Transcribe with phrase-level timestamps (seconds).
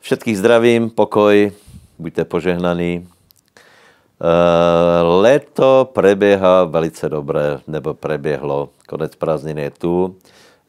[0.00, 1.52] Všetkých zdravím, pokoj,
[2.00, 3.04] buďte požehnaní.
[5.04, 8.72] Leto prebieha velice dobré, nebo prebiehlo.
[8.88, 9.94] Konec prázdnin je tu.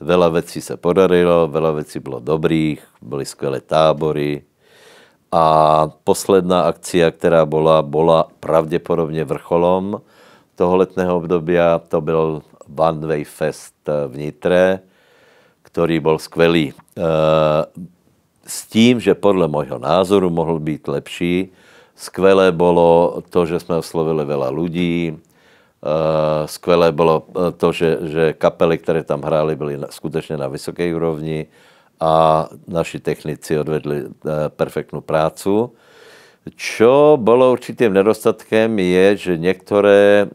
[0.03, 4.43] Veľa vecí sa podarilo, veľa vecí bylo dobrých, boli skvelé tábory.
[5.31, 5.45] A
[6.03, 10.03] posledná akcia, která bola, bola pravděpodobně vrcholom
[10.59, 11.79] toho letného obdobia.
[11.79, 14.83] To byl One Way Fest v Nitre,
[15.63, 16.75] ktorý bol skvelý
[18.45, 21.53] s tím, že podle môjho názoru mohl být lepší.
[21.95, 25.17] Skvelé bolo to, že jsme oslovili veľa ľudí.
[26.45, 27.25] Skvelé bolo
[27.57, 31.45] to, že, že kapely, které tam hráli, byly skutečně na vysoké úrovni
[32.01, 34.09] a naši technici odvedli
[34.57, 35.73] perfektnú prácu.
[36.57, 40.25] Čo bolo určitým nedostatkem je, že některé,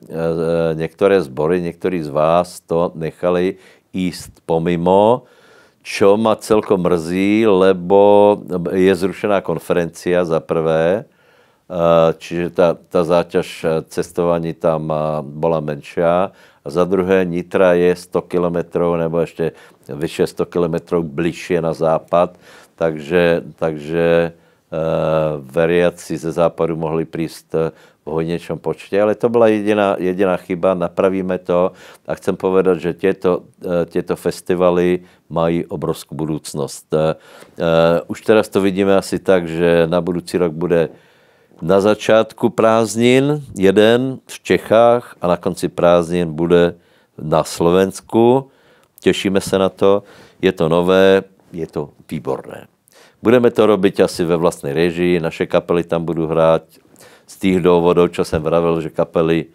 [0.74, 3.58] některé zbory, někteří z vás to nechali
[3.90, 5.26] ísť pomimo,
[5.86, 8.34] čo ma celkom mrzí, lebo
[8.74, 11.06] je zrušená konferencia za prvé,
[12.18, 13.46] čiže tá, tá záťaž
[13.86, 14.90] cestovaní tam
[15.22, 16.34] bola menšia.
[16.34, 18.58] A za druhé, Nitra je 100 km
[18.98, 19.54] nebo ešte
[19.86, 22.34] vyše 100 km bližšie na západ,
[22.74, 24.34] takže, takže
[25.46, 27.70] veriaci ze západu mohli prísť
[28.06, 31.74] v hojnečom počte, ale to byla jediná, jediná chyba, napravíme to
[32.06, 33.50] a chcem povedať, že tieto,
[33.90, 36.86] tieto festivaly mají obrovskú budúcnosť.
[38.06, 40.94] Už teraz to vidíme asi tak, že na budúci rok bude
[41.58, 46.78] na začátku prázdnin jeden v Čechách a na konci prázdnin bude
[47.18, 48.54] na Slovensku.
[49.02, 50.06] Těšíme se na to,
[50.38, 52.70] je to nové, je to výborné.
[53.18, 56.78] Budeme to robiť asi ve vlastnej režii, naše kapely tam budú hrať,
[57.26, 59.50] z tých dôvodov, čo jsem vravil, že kapely,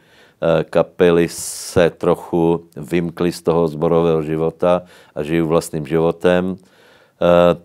[0.69, 4.83] kapely se trochu vymkli z toho zborového života
[5.16, 6.59] a žijú vlastným životem.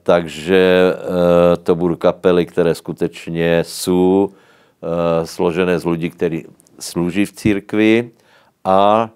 [0.03, 0.95] Takže
[1.65, 4.31] to budú kapely, které skutečně jsou
[5.25, 6.45] složené z ľudí, kteří
[6.77, 8.11] slúží v církvi
[8.65, 9.11] a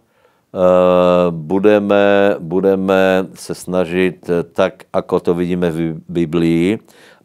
[1.31, 6.79] budeme, budeme se snažit tak, ako to vidíme v Biblii,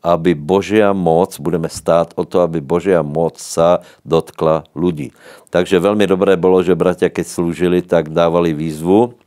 [0.06, 5.10] aby Božia moc, budeme stát o to, aby Božia moc sa dotkla ľudí.
[5.50, 9.18] Takže veľmi dobré bolo, že bratia, keď slúžili, tak dávali výzvu.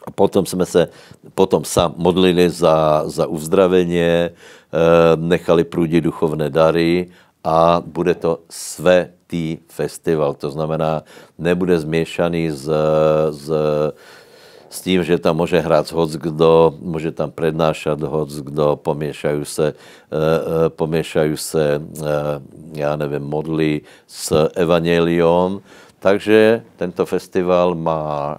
[0.00, 0.88] A potom sme se,
[1.36, 4.32] potom sa modlili za, za uzdravenie,
[5.20, 7.12] nechali prúdiť duchovné dary
[7.44, 10.32] a bude to svetý festival.
[10.40, 11.04] To znamená,
[11.36, 12.64] nebude zmiešaný z,
[13.36, 13.46] z
[14.70, 19.74] s tím, že tam môže hrať hoc kdo, môže tam prednášať hoc kdo, pomiešajú se,
[20.78, 21.82] pomiešajú se,
[22.78, 25.58] ja neviem, modly s evangeliom.
[25.98, 28.38] Takže tento festival má,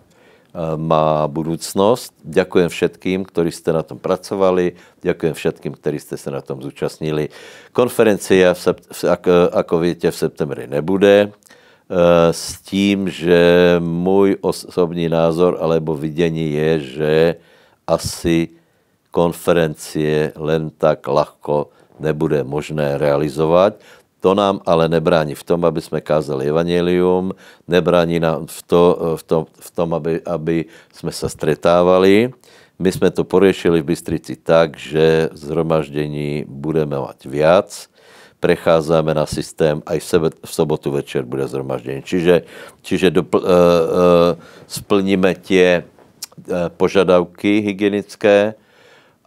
[0.80, 2.16] má budúcnosť.
[2.24, 7.28] Ďakujem všetkým, ktorí ste na tom pracovali, ďakujem všetkým, ktorí ste sa na tom zúčastnili.
[7.75, 8.64] Konferencia, v
[9.03, 11.36] ako, ako viete, v septembri nebude
[12.31, 17.35] s tím, že můj osobní názor alebo vidění je, že
[17.88, 18.50] asi
[19.12, 21.68] konferencie len tak ľahko
[22.00, 23.75] nebude možné realizovat.
[24.24, 27.34] To nám ale nebrání v tom, aby jsme kázali evangelium,
[27.68, 28.84] nebrání nám v, to,
[29.16, 32.31] v, tom, v tom, aby, aby jsme se stretávali.
[32.79, 37.91] My jsme to poriešili v Bystrici tak, že zhromaždení budeme mať viac,
[38.41, 42.02] prechádzame na systém, aj v, sobotu večer bude zhromaždenie.
[42.02, 42.50] Čiže,
[42.81, 44.31] čiže dopl, uh, uh,
[44.66, 48.57] splníme tie uh, požadavky hygienické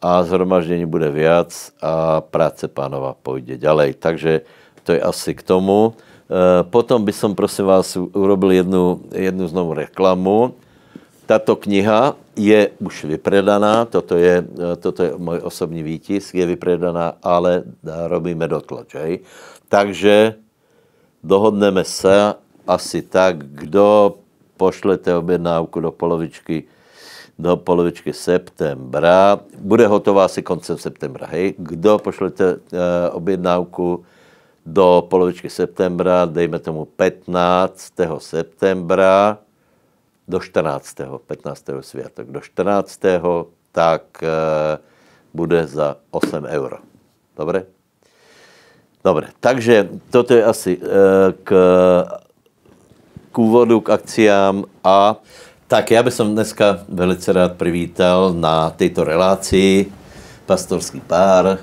[0.02, 4.02] a zhromaždení bude viac a práce pánova pôjde ďalej.
[4.02, 4.42] Takže
[4.82, 5.94] to je asi k tomu.
[6.26, 10.58] Uh, potom by som, prosím vás, urobil jednu, jednu znovu reklamu.
[11.24, 14.44] Tato kniha je už vypredaná, toto je,
[14.80, 18.92] toto je môj osobní výtisk, je vypredaná, ale robíme dotlač.
[18.94, 19.12] Hej.
[19.68, 20.34] Takže
[21.24, 22.34] dohodneme se
[22.66, 24.18] asi tak, kdo
[24.56, 26.64] pošlete objednávku do polovičky,
[27.38, 31.54] do polovičky septembra, bude hotová asi koncem septembra, hej.
[31.58, 32.58] Kdo pošlete uh,
[33.12, 34.04] objednávku
[34.66, 37.92] do polovičky septembra, dejme tomu 15.
[38.18, 39.43] septembra,
[40.28, 41.20] do 14.
[41.26, 41.84] 15.
[41.84, 42.26] sviatok.
[42.30, 43.00] Do 14.
[43.72, 44.28] tak e,
[45.34, 46.78] bude za 8 euro.
[47.36, 47.66] Dobre?
[49.04, 50.80] Dobre, takže toto je asi e,
[51.44, 51.50] k,
[53.28, 55.20] k úvodu, k akciám a
[55.68, 59.92] tak ja by som dneska velice rád privítal na tejto relácii
[60.46, 61.58] pastorský pár, e,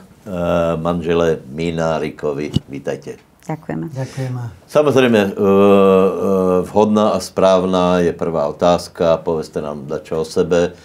[0.77, 2.51] manžele Minárikovi.
[2.69, 3.30] Vítajte.
[3.41, 3.89] Ďakujeme.
[3.89, 4.41] Ďakujeme.
[4.69, 5.33] Samozrejme, e, e,
[6.69, 9.17] vhodná a správna je prvá otázka.
[9.25, 10.77] Povedzte nám dačo o sebe.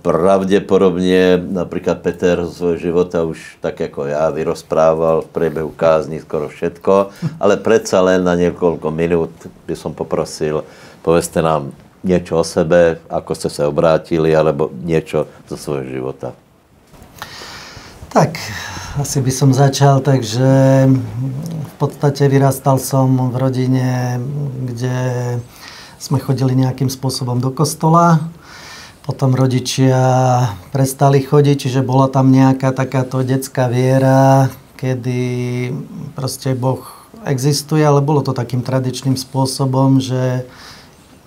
[0.00, 6.48] pravdepodobne napríklad Peter z svojho života už tak ako ja vyrozprával v priebehu kázni skoro
[6.48, 7.12] všetko,
[7.44, 9.36] ale predsa len na niekoľko minút
[9.68, 10.64] by som poprosil,
[11.04, 11.76] povedzte nám
[12.06, 16.32] niečo o sebe, ako ste sa obrátili, alebo niečo zo svojho života.
[18.14, 18.38] Tak,
[18.96, 20.48] asi by som začal, takže
[21.60, 24.16] v podstate vyrastal som v rodine,
[24.64, 24.96] kde
[26.00, 28.24] sme chodili nejakým spôsobom do kostola.
[29.04, 30.00] Potom rodičia
[30.72, 34.48] prestali chodiť, čiže bola tam nejaká takáto detská viera,
[34.80, 35.20] kedy
[36.16, 36.80] proste Boh
[37.28, 40.48] existuje, ale bolo to takým tradičným spôsobom, že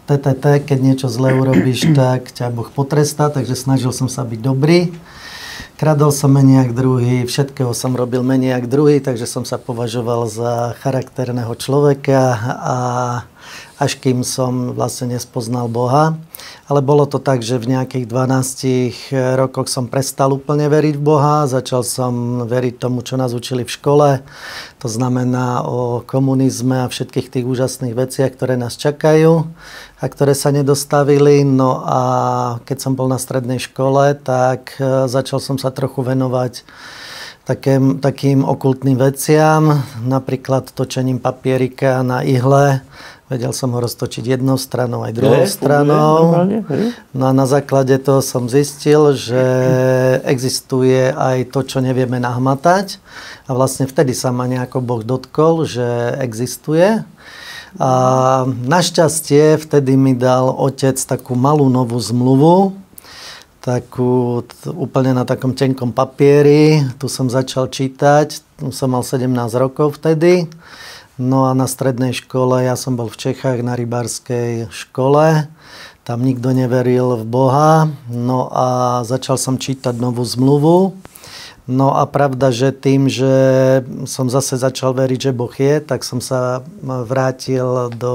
[0.10, 4.90] TTT, keď niečo zle urobíš, tak ťa Boh potrestá, takže snažil som sa byť dobrý.
[5.80, 10.28] Kradol som menej ako druhý, všetkého som robil menej ako druhý, takže som sa považoval
[10.28, 12.78] za charakterného človeka a
[13.80, 16.20] až kým som vlastne nespoznal Boha.
[16.68, 21.48] Ale bolo to tak, že v nejakých 12 rokoch som prestal úplne veriť v Boha,
[21.48, 24.10] začal som veriť tomu, čo nás učili v škole,
[24.84, 29.48] to znamená o komunizme a všetkých tých úžasných veciach, ktoré nás čakajú
[30.00, 31.44] a ktoré sa nedostavili.
[31.44, 32.02] No a
[32.64, 36.64] keď som bol na strednej škole, tak e, začal som sa trochu venovať
[37.44, 42.86] takým, takým okultným veciam, napríklad točením papierika na ihle.
[43.30, 46.34] Vedel som ho roztočiť jednou stranou aj druhou je, stranou.
[47.14, 49.44] No a na základe toho som zistil, že
[50.26, 52.98] existuje aj to, čo nevieme nahmatať.
[53.46, 55.86] A vlastne vtedy sa ma nejako Boh dotkol, že
[56.18, 57.06] existuje.
[57.78, 57.92] A
[58.50, 62.74] našťastie vtedy mi dal otec takú malú novú zmluvu,
[63.62, 66.82] takú úplne na takom tenkom papieri.
[66.98, 70.50] Tu som začal čítať, tu som mal 17 rokov vtedy.
[71.20, 75.52] No a na strednej škole, ja som bol v Čechách na rybárskej škole,
[76.08, 80.96] tam nikto neveril v Boha, no a začal som čítať novú zmluvu
[81.70, 83.30] No a pravda, že tým, že
[84.10, 88.14] som zase začal veriť, že Boh je, tak som sa vrátil do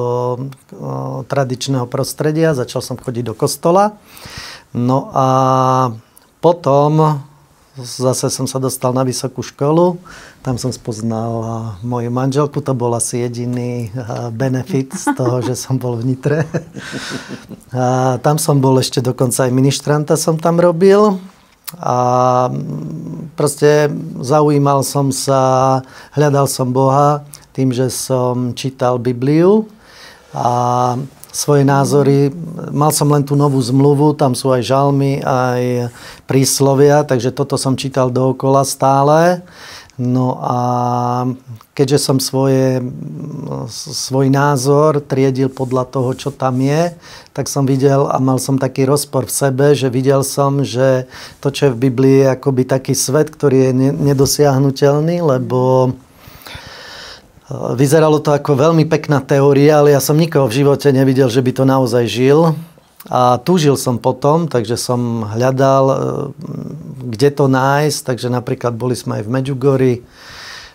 [1.30, 3.94] tradičného prostredia, začal som chodiť do kostola.
[4.74, 5.28] No a
[6.42, 7.22] potom
[7.78, 10.02] zase som sa dostal na vysokú školu,
[10.42, 13.94] tam som spoznal moju manželku, to bol asi jediný
[14.34, 16.42] benefit z toho, že som bol v Nitre.
[17.70, 21.22] A tam som bol ešte dokonca aj ministranta som tam robil.
[21.81, 21.97] A
[23.35, 23.91] proste
[24.21, 25.82] zaujímal som sa,
[26.15, 29.71] hľadal som Boha tým, že som čítal Bibliu
[30.35, 30.99] a
[31.35, 32.31] svoje názory.
[32.71, 35.91] Mal som len tú novú zmluvu, tam sú aj žalmy, aj
[36.31, 39.43] príslovia, takže toto som čítal dookola stále.
[39.99, 40.59] No a
[41.75, 42.79] keďže som svoje,
[43.91, 46.94] svoj názor triedil podľa toho, čo tam je,
[47.35, 51.11] tak som videl a mal som taký rozpor v sebe, že videl som, že
[51.43, 55.91] to, čo je v Biblii, je akoby taký svet, ktorý je nedosiahnutelný, lebo e,
[57.75, 61.53] vyzeralo to ako veľmi pekná teória, ale ja som nikoho v živote nevidel, že by
[61.59, 62.55] to naozaj žil.
[63.05, 65.97] A túžil som potom, takže som hľadal, e,
[67.19, 68.00] kde to nájsť.
[68.00, 69.97] Takže napríklad boli sme aj v Medjugorji,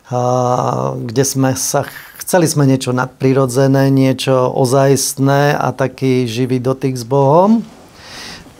[0.09, 1.85] kde sme sa
[2.29, 7.65] chceli sme niečo nadprirodzené, niečo ozajstné a taký živý dotyk s Bohom.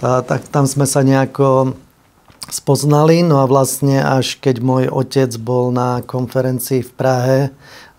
[0.02, 1.78] A tak tam sme sa nejako
[2.50, 3.22] spoznali.
[3.22, 7.40] No a vlastne až keď môj otec bol na konferencii v Prahe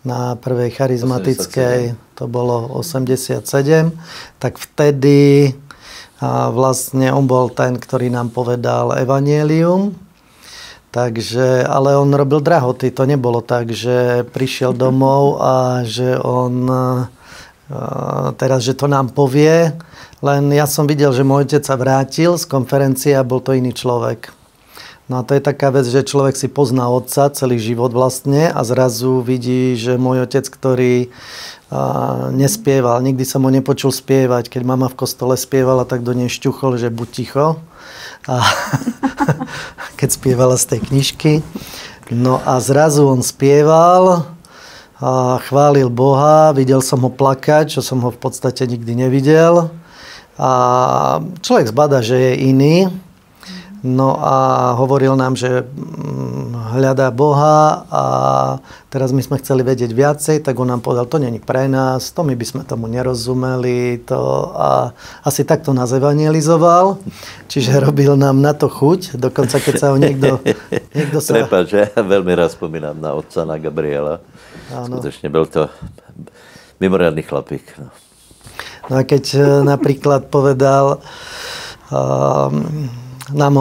[0.03, 2.19] na prvej charizmatickej, 87.
[2.19, 3.95] to bolo 87,
[4.43, 5.55] tak vtedy
[6.21, 9.97] a vlastne on bol ten, ktorý nám povedal evanielium.
[10.91, 16.67] Takže, ale on robil drahoty, to nebolo tak, že prišiel domov a že on
[18.35, 19.71] teraz, že to nám povie,
[20.21, 23.73] len ja som videl, že môj otec sa vrátil z konferencie a bol to iný
[23.73, 24.35] človek.
[25.11, 28.63] No a to je taká vec, že človek si pozná otca celý život vlastne a
[28.63, 31.11] zrazu vidí, že môj otec, ktorý
[31.71, 34.47] a, nespieval, nikdy som ho nepočul spievať.
[34.47, 37.59] Keď mama v kostole spievala, tak do nej šťuchol, že buď ticho.
[38.29, 38.45] A
[40.01, 41.33] keď spievala z tej knižky.
[42.11, 44.27] No a zrazu on spieval,
[45.01, 49.73] a chválil Boha, videl som ho plakať, čo som ho v podstate nikdy nevidel.
[50.37, 50.51] A
[51.41, 52.77] človek zbada, že je iný.
[53.81, 54.37] No a
[54.77, 58.05] hovoril nám, že mm, hľadá Boha a
[58.93, 62.21] teraz my sme chceli vedieť viacej, tak on nám povedal, to není pre nás, to
[62.21, 64.21] my by sme tomu nerozumeli, to
[64.53, 64.93] a
[65.25, 67.01] asi takto nás evangelizoval,
[67.49, 70.45] čiže robil nám na to chuť, dokonca keď sa ho niekto...
[70.97, 71.41] niekto sa...
[71.41, 74.21] Prepač, ja veľmi raz spomínam na otca, na Gabriela.
[74.77, 75.01] Áno.
[75.01, 75.73] Skutočne bol to
[76.79, 77.65] mimoriadný chlapík.
[77.81, 77.89] No.
[78.93, 81.01] no a keď e, napríklad povedal,
[83.33, 83.55] nám,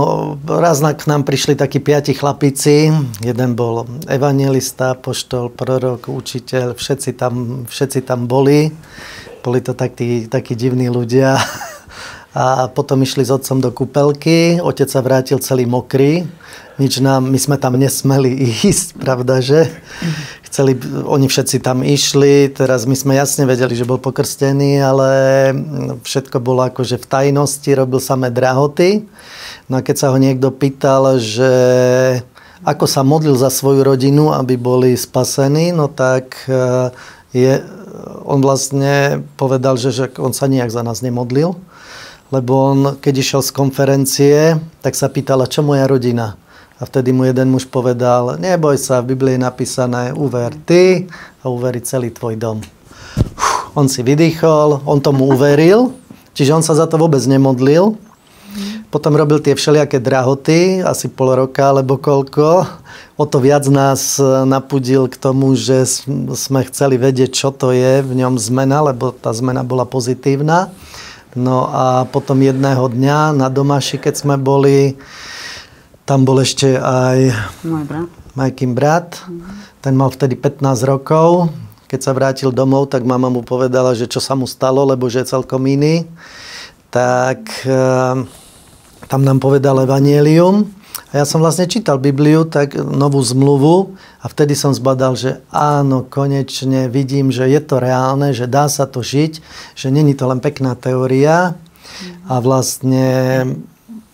[0.45, 2.89] raz k nám prišli takí piati chlapici,
[3.21, 8.73] jeden bol evangelista, poštol, prorok, učiteľ, všetci tam, všetci tam boli.
[9.39, 11.39] Boli to takí, takí divní ľudia.
[12.29, 16.29] A potom išli s otcom do kúpelky, otec sa vrátil celý mokrý,
[16.77, 18.31] nič nám, my sme tam nesmeli
[18.69, 19.65] ísť, pravda, že?
[20.45, 25.09] Chceli, oni všetci tam išli, teraz my sme jasne vedeli, že bol pokrstený, ale
[26.01, 29.05] všetko bolo akože v tajnosti, robil samé drahoty.
[29.69, 31.53] No a keď sa ho niekto pýtal, že
[32.65, 36.89] ako sa modlil za svoju rodinu, aby boli spasení, no tak eh,
[37.31, 37.61] je,
[38.25, 41.55] on vlastne povedal, že, že on sa nijak za nás nemodlil
[42.29, 44.37] lebo on, keď išiel z konferencie,
[44.85, 46.37] tak sa pýtala, čo moja rodina.
[46.79, 51.09] A vtedy mu jeden muž povedal, neboj sa, v Biblii je napísané, uver ty
[51.43, 52.57] a uverí celý tvoj dom.
[53.35, 55.91] Uf, on si vydýchol, on tomu uveril,
[56.37, 57.99] čiže on sa za to vôbec nemodlil.
[58.89, 62.65] Potom robil tie všelijaké drahoty, asi pol roka alebo koľko.
[63.21, 64.17] O to viac nás
[64.49, 65.85] napudil k tomu, že
[66.33, 70.73] sme chceli vedieť, čo to je v ňom zmena, lebo tá zmena bola pozitívna.
[71.37, 74.97] No a potom jedného dňa na Domaši, keď sme boli,
[76.09, 77.29] tam bol ešte aj
[77.61, 78.09] môj brat.
[78.33, 79.21] Majkin brat.
[79.85, 81.53] Ten mal vtedy 15 rokov.
[81.85, 85.21] Keď sa vrátil domov, tak mama mu povedala, že čo sa mu stalo, lebo že
[85.21, 86.09] je celkom iný.
[86.89, 88.25] Tak eh,
[89.09, 90.69] tam nám povedal evanielium
[91.09, 93.97] a ja som vlastne čítal Bibliu, tak novú zmluvu.
[94.21, 98.85] A vtedy som zbadal, že áno, konečne vidím, že je to reálne, že dá sa
[98.85, 99.41] to žiť,
[99.73, 101.57] že není to len pekná teória.
[102.29, 103.07] A vlastne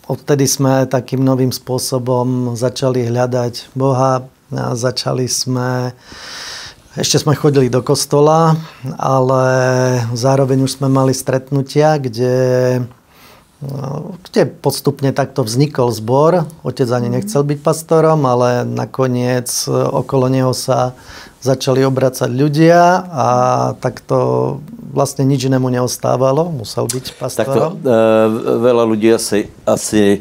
[0.08, 4.24] odtedy sme takým novým spôsobom začali hľadať Boha
[4.56, 5.92] a začali sme
[6.96, 8.56] ešte sme chodili do kostola,
[8.96, 9.44] ale
[10.16, 12.32] zároveň už sme mali stretnutia, kde
[14.26, 16.50] kde postupne takto vznikol zbor.
[16.66, 20.98] Otec ani nechcel byť pastorom, ale nakoniec e, okolo neho sa
[21.46, 23.28] začali obracať ľudia a
[23.78, 24.18] takto
[24.92, 26.50] vlastne nič inému neostávalo.
[26.50, 27.78] Musel byť pastorom.
[27.80, 30.20] Takto, e, veľa ľudí asi, asi e,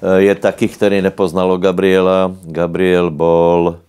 [0.00, 2.32] je takých, ktorí nepoznalo Gabriela.
[2.48, 3.83] Gabriel bol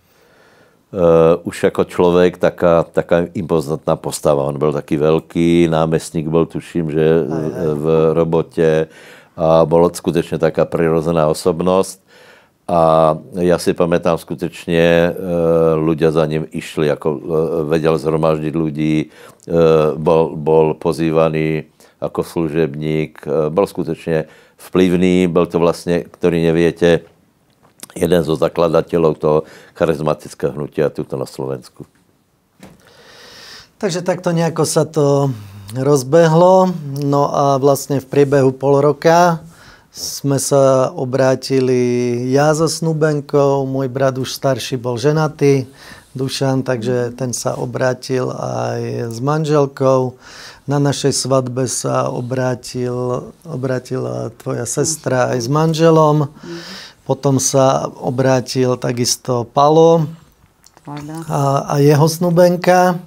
[0.92, 4.46] uh, už ako človek taká, taká impozantná postava.
[4.46, 7.68] On byl taký veľký, námestník bol, tuším, že aj, aj.
[7.80, 8.72] v robote
[9.36, 12.06] a bol skutečne taká prirozená osobnosť.
[12.66, 13.14] A
[13.46, 15.14] ja si pamätám skutečne,
[15.78, 17.10] ľudia za ním išli, ako
[17.70, 19.14] vedel zhromaždiť ľudí,
[20.02, 21.70] bol, bol pozývaný
[22.02, 23.22] ako služebník,
[23.54, 24.26] bol skutečne
[24.58, 27.06] vplyvný, bol to vlastne, ktorý neviete,
[27.96, 29.38] jeden zo zakladateľov toho
[29.74, 31.88] charizmatického hnutia tuto na Slovensku.
[33.80, 35.32] Takže takto nejako sa to
[35.76, 36.72] rozbehlo.
[37.00, 39.40] No a vlastne v priebehu pol roka
[39.96, 45.72] sme sa obrátili ja so Snubenkou, môj brat už starší bol ženatý,
[46.16, 50.16] Dušan, takže ten sa obrátil aj s manželkou.
[50.64, 56.32] Na našej svadbe sa obrátil, obrátila tvoja sestra aj s manželom.
[57.06, 60.10] Potom sa obrátil takisto Palo
[61.30, 62.98] a, a jeho snubenka.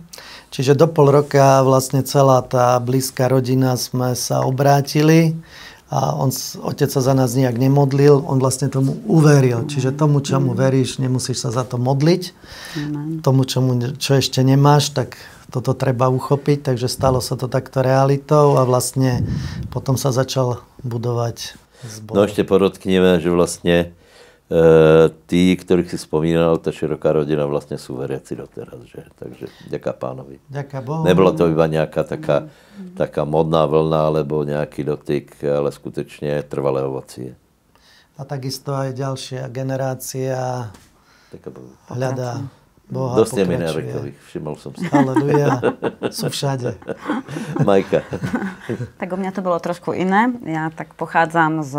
[0.49, 5.37] Čiže do pol roka vlastne celá tá blízka rodina sme sa obrátili
[5.88, 6.28] a on,
[6.64, 9.64] otec sa za nás nejak nemodlil, on vlastne tomu uveril.
[9.64, 12.23] Čiže tomu, čomu veríš, nemusíš sa za to modliť.
[13.25, 15.17] Tomu, čomu, čo ešte nemáš, tak
[15.49, 16.73] toto treba uchopiť.
[16.73, 19.25] Takže stalo sa to takto realitou a vlastne
[19.73, 22.14] potom sa začal budovať zbor.
[22.16, 23.76] No ešte podotkneme, že vlastne
[24.50, 24.56] e,
[25.30, 28.82] tí, ktorých si spomínal, tá široká rodina vlastne sú veriaci doteraz.
[28.88, 29.02] Že?
[29.14, 30.42] Takže ďaká pánovi.
[30.50, 31.06] Ďaká Bohu.
[31.06, 32.50] Nebolo to iba nejaká taká,
[32.99, 37.38] taká modná vlna alebo nejaký dotyk, ale skutečne trvalé ovocie.
[38.18, 40.75] A takisto aj ďalšia generácia
[41.87, 42.50] hľadá
[42.88, 44.88] Boha Dosť Eminárekových, všimol som si.
[44.88, 45.61] Aleluja,
[46.18, 46.80] sú všade.
[47.61, 48.00] Majka.
[49.00, 50.33] tak u mňa to bolo trošku iné.
[50.49, 51.75] Ja tak pochádzam z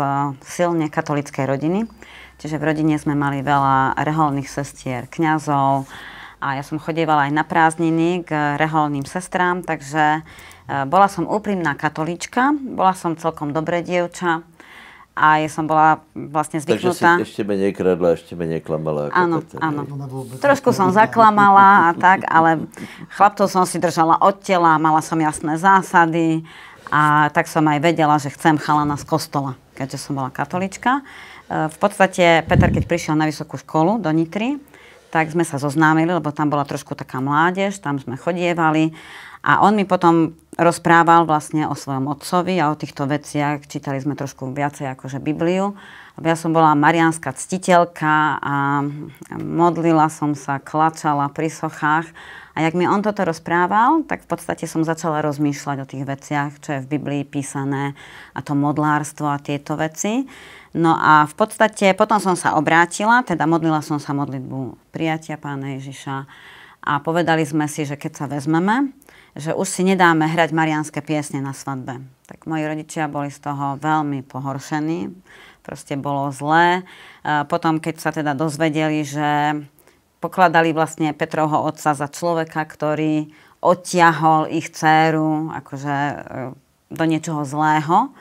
[0.46, 1.90] silne katolickej rodiny.
[2.38, 5.90] Čiže v rodine sme mali veľa reholných sestier, kňazov
[6.40, 10.20] a ja som chodievala aj na prázdniny k reholným sestrám, takže e,
[10.88, 14.40] bola som úprimná katolička, bola som celkom dobré dievča
[15.20, 17.20] a ja som bola vlastne zvyknutá.
[17.20, 19.12] Takže si ešte menej kradla, ešte menej klamala.
[19.12, 19.82] Ako áno, áno.
[20.40, 22.64] Trošku som zaklamala a tak, ale
[23.12, 26.40] chlapcov som si držala od tela, mala som jasné zásady
[26.88, 31.04] a tak som aj vedela, že chcem chalana z kostola, keďže som bola katolička.
[31.46, 34.56] E, v podstate Peter, keď prišiel na vysokú školu do Nitry,
[35.12, 38.96] tak sme sa zoznámili, lebo tam bola trošku taká mládež, tam sme chodievali
[39.40, 43.64] A on mi potom rozprával vlastne o svojom otcovi a o týchto veciach.
[43.64, 45.72] Čítali sme trošku viacej akože Bibliu.
[46.20, 48.84] Ja som bola marianská ctiteľka a
[49.40, 52.12] modlila som sa, klačala pri sochách.
[52.52, 56.50] A jak mi on toto rozprával, tak v podstate som začala rozmýšľať o tých veciach,
[56.60, 57.96] čo je v Biblii písané
[58.36, 60.28] a to modlárstvo a tieto veci.
[60.76, 65.80] No a v podstate potom som sa obrátila, teda modlila som sa modlitbu prijatia pána
[65.80, 66.28] Ježiša
[66.80, 68.92] a povedali sme si, že keď sa vezmeme,
[69.38, 72.02] že už si nedáme hrať marianské piesne na svadbe.
[72.26, 75.10] Tak moji rodičia boli z toho veľmi pohoršení,
[75.62, 76.82] proste bolo zlé.
[77.50, 79.60] Potom, keď sa teda dozvedeli, že
[80.20, 86.16] pokladali vlastne Petrovho otca za človeka, ktorý odtiahol ich dceru akože e,
[86.92, 88.12] do niečoho zlého.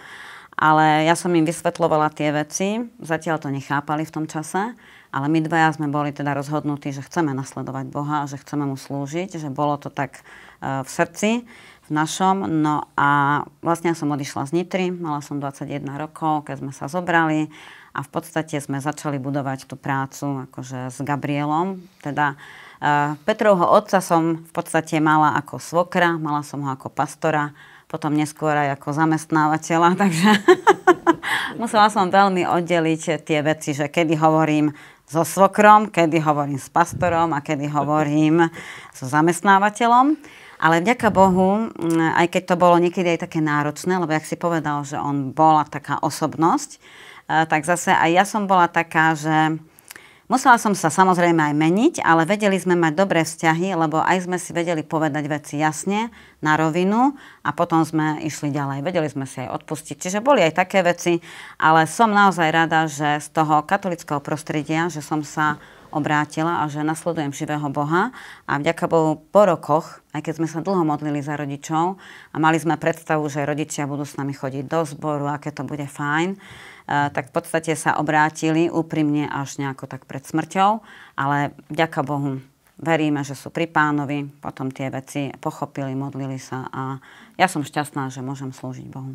[0.60, 4.76] Ale ja som im vysvetlovala tie veci, zatiaľ to nechápali v tom čase,
[5.10, 9.40] ale my dvaja sme boli teda rozhodnutí, že chceme nasledovať Boha že chceme mu slúžiť,
[9.40, 10.22] že bolo to tak e,
[10.60, 11.48] v srdci,
[11.90, 12.46] v našom.
[12.46, 16.86] No a vlastne ja som odišla z Nitry, mala som 21 rokov, keď sme sa
[16.86, 17.50] zobrali
[17.98, 21.82] a v podstate sme začali budovať tú prácu akože s Gabrielom.
[22.06, 27.50] Teda uh, Petrovho otca som v podstate mala ako svokra, mala som ho ako pastora,
[27.90, 30.30] potom neskôr aj ako zamestnávateľa, takže
[31.58, 34.70] musela som veľmi oddeliť tie veci, že kedy hovorím
[35.10, 38.46] so svokrom, kedy hovorím s pastorom a kedy hovorím
[38.94, 40.14] so zamestnávateľom.
[40.60, 41.72] Ale vďaka Bohu,
[42.20, 45.64] aj keď to bolo niekedy aj také náročné, lebo jak si povedal, že on bola
[45.64, 46.84] taká osobnosť,
[47.48, 49.56] tak zase aj ja som bola taká, že
[50.28, 54.36] musela som sa samozrejme aj meniť, ale vedeli sme mať dobré vzťahy, lebo aj sme
[54.36, 56.12] si vedeli povedať veci jasne,
[56.44, 58.84] na rovinu a potom sme išli ďalej.
[58.84, 59.96] Vedeli sme si aj odpustiť.
[59.96, 61.24] Čiže boli aj také veci,
[61.56, 65.56] ale som naozaj rada, že z toho katolického prostredia, že som sa
[65.90, 68.14] obrátila a že nasledujem živého Boha.
[68.50, 71.98] A vďaka Bohu po rokoch, aj keď sme sa dlho modlili za rodičov
[72.34, 75.86] a mali sme predstavu, že rodičia budú s nami chodiť do zboru, aké to bude
[75.86, 76.38] fajn,
[76.90, 80.82] tak v podstate sa obrátili úprimne až nejako tak pred smrťou,
[81.14, 82.42] ale vďaka Bohu
[82.80, 86.98] veríme, že sú pri pánovi, potom tie veci pochopili, modlili sa a
[87.38, 89.14] ja som šťastná, že môžem slúžiť Bohu.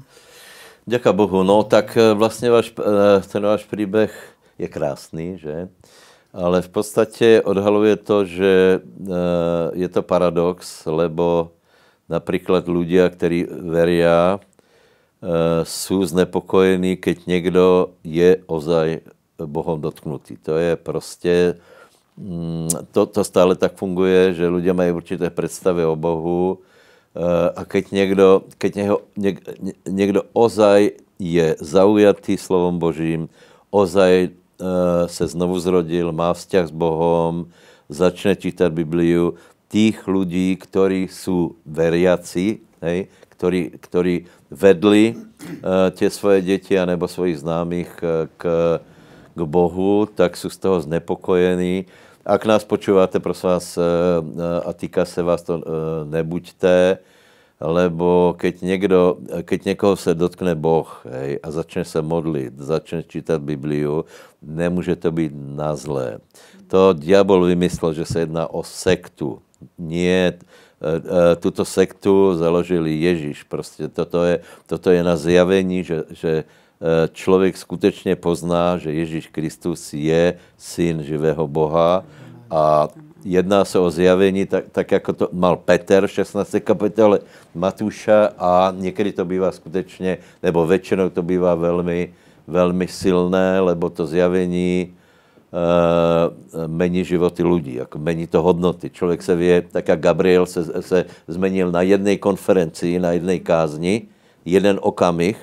[0.84, 1.40] Ďakujem Bohu.
[1.40, 4.12] No tak e, vlastne váš, e, ten váš príbeh
[4.60, 5.72] je krásny, že?
[6.34, 8.78] Ale v podstate odhaluje to, že e,
[9.78, 11.54] je to paradox, lebo
[12.10, 14.42] napríklad ľudia, ktorí veria,
[15.24, 19.08] Eh, sú znepokojení, keď niekto je ozaj
[19.40, 20.36] Bohom dotknutý.
[20.44, 21.56] To je proste,
[22.20, 26.60] mm, to, to stále tak funguje, že ľudia majú určité predstavy o Bohu
[27.16, 27.24] eh,
[27.56, 28.26] a keď niekto,
[28.60, 29.40] keď nieho, niek,
[29.88, 33.32] niekto ozaj je zaujatý slovom Božím,
[33.72, 34.36] ozaj
[35.06, 37.50] se znovu zrodil, má vzťah s Bohom,
[37.88, 39.36] začne čítať Bibliu,
[39.68, 44.14] tých ľudí, ktorí sú veriaci, hej, ktorí, ktorí
[44.46, 48.42] vedli uh, tie svoje deti anebo svojich známych uh, k,
[49.34, 51.90] k Bohu, tak sú z toho znepokojení.
[52.22, 53.82] Ak nás počúvate, prosím vás, uh,
[54.62, 55.62] a týka se vás to, uh,
[56.06, 57.02] nebuďte,
[57.60, 63.40] lebo keď, niekto, keď niekoho se dotkne Boh hej, a začne se modlit, začne čítať
[63.40, 64.04] Bibliu,
[64.42, 66.18] nemůže to být na zlé.
[66.66, 69.38] To diabol vymyslel, že se jedná o sektu.
[69.78, 70.38] Nie,
[70.84, 73.42] E, e, tuto sektu založili Ježíš.
[73.42, 76.44] Prostě toto je, toto je na zjavení, že, že e,
[77.12, 82.04] člověk skutečně pozná, že Ježíš Kristus je syn živého Boha
[82.50, 82.88] a
[83.24, 86.54] jedná se o zjavení, tak, tak jako to mal Peter v 16.
[86.64, 87.18] kapitole
[87.54, 92.14] Matúša a někdy to bývá skutečně, nebo většinou to bývá velmi,
[92.46, 94.92] velmi silné, lebo to zjavení
[95.52, 98.90] uh, mení životy lidí, jako mení to hodnoty.
[98.90, 104.02] Člověk se vie, tak jak Gabriel se, se zmenil na jedné konferenci, na jedné kázni,
[104.44, 105.40] jeden okamih,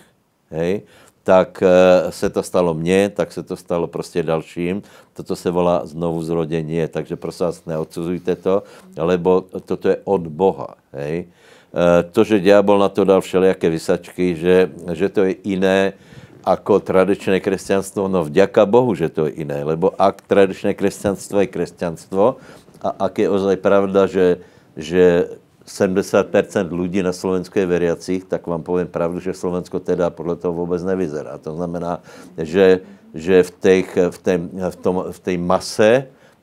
[0.50, 0.82] hej,
[1.24, 4.82] tak uh, se to stalo mně, tak se to stalo prostě dalším.
[5.14, 8.64] Toto se volá znovu zrodění, takže prosím vás, neodsuzujte to,
[8.98, 10.76] lebo toto je od Boha.
[10.94, 11.26] Hej.
[11.72, 15.94] Uh, to, že diabol na to dal všelijaké vysačky, že, že to je iné,
[16.42, 21.54] ako tradičné kresťanstvo, no vďaka Bohu, že to je iné, lebo ak tradičné kresťanstvo je
[21.54, 22.42] kresťanstvo
[22.82, 24.42] a ak je ozaj pravda, že,
[24.74, 30.48] že 70% ľudí na Slovensku je veriacich, tak vám poviem pravdu, že Slovensko teda podľa
[30.48, 31.38] toho vôbec nevyzerá.
[31.46, 32.02] To znamená,
[32.38, 32.82] že,
[33.14, 35.92] že v, tej, v, tej, v, tom, v tej mase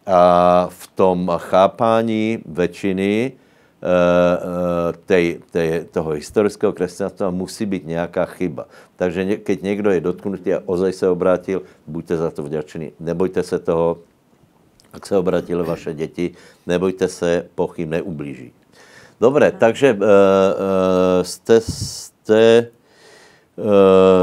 [0.09, 0.23] a
[0.71, 3.37] v tom chápání väčšiny
[3.79, 8.67] Eh, eh, tej, tej, toho historického kresťanstva musí byť nejaká chyba.
[8.99, 12.99] Takže ne, keď niekto je dotknutý a ozaj sa obrátil, buďte za to vďační.
[12.99, 14.03] Nebojte sa toho,
[14.91, 16.35] ak sa obrátili vaše deti,
[16.67, 18.51] nebojte sa, pochyb neublíží.
[19.19, 22.43] Dobre, takže uh, uh, ste, ste
[23.59, 24.23] uh,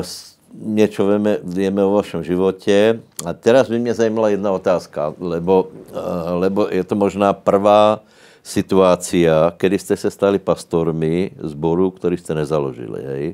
[0.55, 3.03] niečo vieme, vieme o vašom živote.
[3.27, 7.99] A teraz by mě zajímala jedna otázka, lebo, uh, lebo je to možná prvá
[8.45, 13.01] situácia, kedy ste se stali pastormi zboru, ktorý ste nezaložili.
[13.03, 13.25] Hej?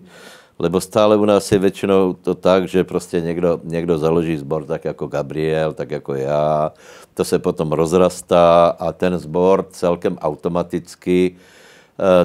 [0.56, 4.86] Lebo stále u nás je většinou to tak, že prostě někdo, někdo založí zbor tak
[4.86, 6.72] jako Gabriel, tak jako já.
[7.14, 11.36] To se potom rozrastá a ten zbor celkem automaticky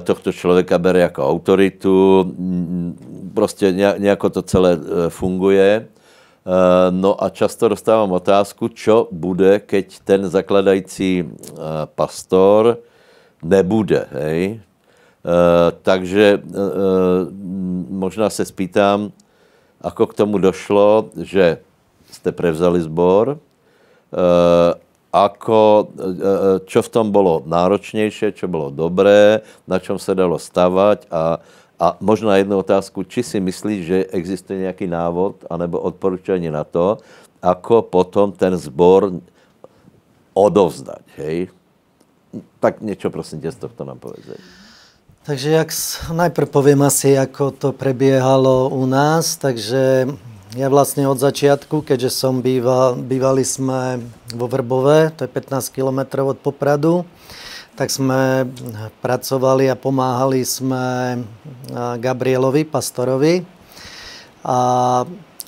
[0.00, 2.24] tohto člověka bere jako autoritu.
[3.34, 5.86] Prostě nějako to celé eh, funguje.
[5.86, 11.28] Eh, no a často dostávám otázku, čo bude, keď ten zakladající
[11.94, 12.78] pastor
[13.42, 14.60] nebude, hej?
[15.26, 16.62] Eh, takže eh,
[17.90, 19.10] možná se spýtám,
[19.80, 21.58] ako k tomu došlo, že
[22.10, 24.74] jste prevzali zbor, eh,
[25.16, 25.88] ako,
[26.68, 31.40] čo v tom bylo náročnější, čo bylo dobré, na čem se dalo stavať a,
[31.80, 37.00] a možná jednu otázku, či si myslíš, že existuje nějaký návod anebo odporučení na to,
[37.42, 39.12] ako potom ten zbor
[40.34, 41.48] odovzdať, hej?
[42.60, 44.28] Tak něco prosím tě z tohto nám povedz.
[45.26, 45.70] Takže jak
[46.12, 49.34] najprv poviem asi, ako to prebiehalo u nás.
[49.34, 50.06] Takže
[50.54, 53.98] ja vlastne od začiatku, keďže som býval, bývali sme
[54.30, 57.02] vo Vrbove, to je 15 km od Popradu,
[57.74, 58.46] tak sme
[59.02, 61.18] pracovali a pomáhali sme
[61.74, 63.42] Gabrielovi, pastorovi.
[64.46, 64.58] A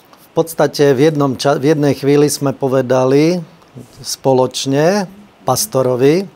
[0.02, 3.38] v podstate v, jednom, v jednej chvíli sme povedali
[4.02, 5.06] spoločne
[5.46, 6.26] pastorovi,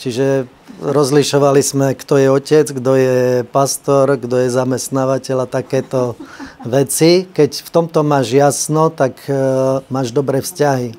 [0.00, 3.18] čiže rozlišovali sme, kto je otec, kto je
[3.50, 6.14] pastor, kto je zamestnávateľ a takéto
[6.64, 7.26] veci.
[7.26, 10.94] Keď v tomto máš jasno, tak uh, máš dobré vzťahy.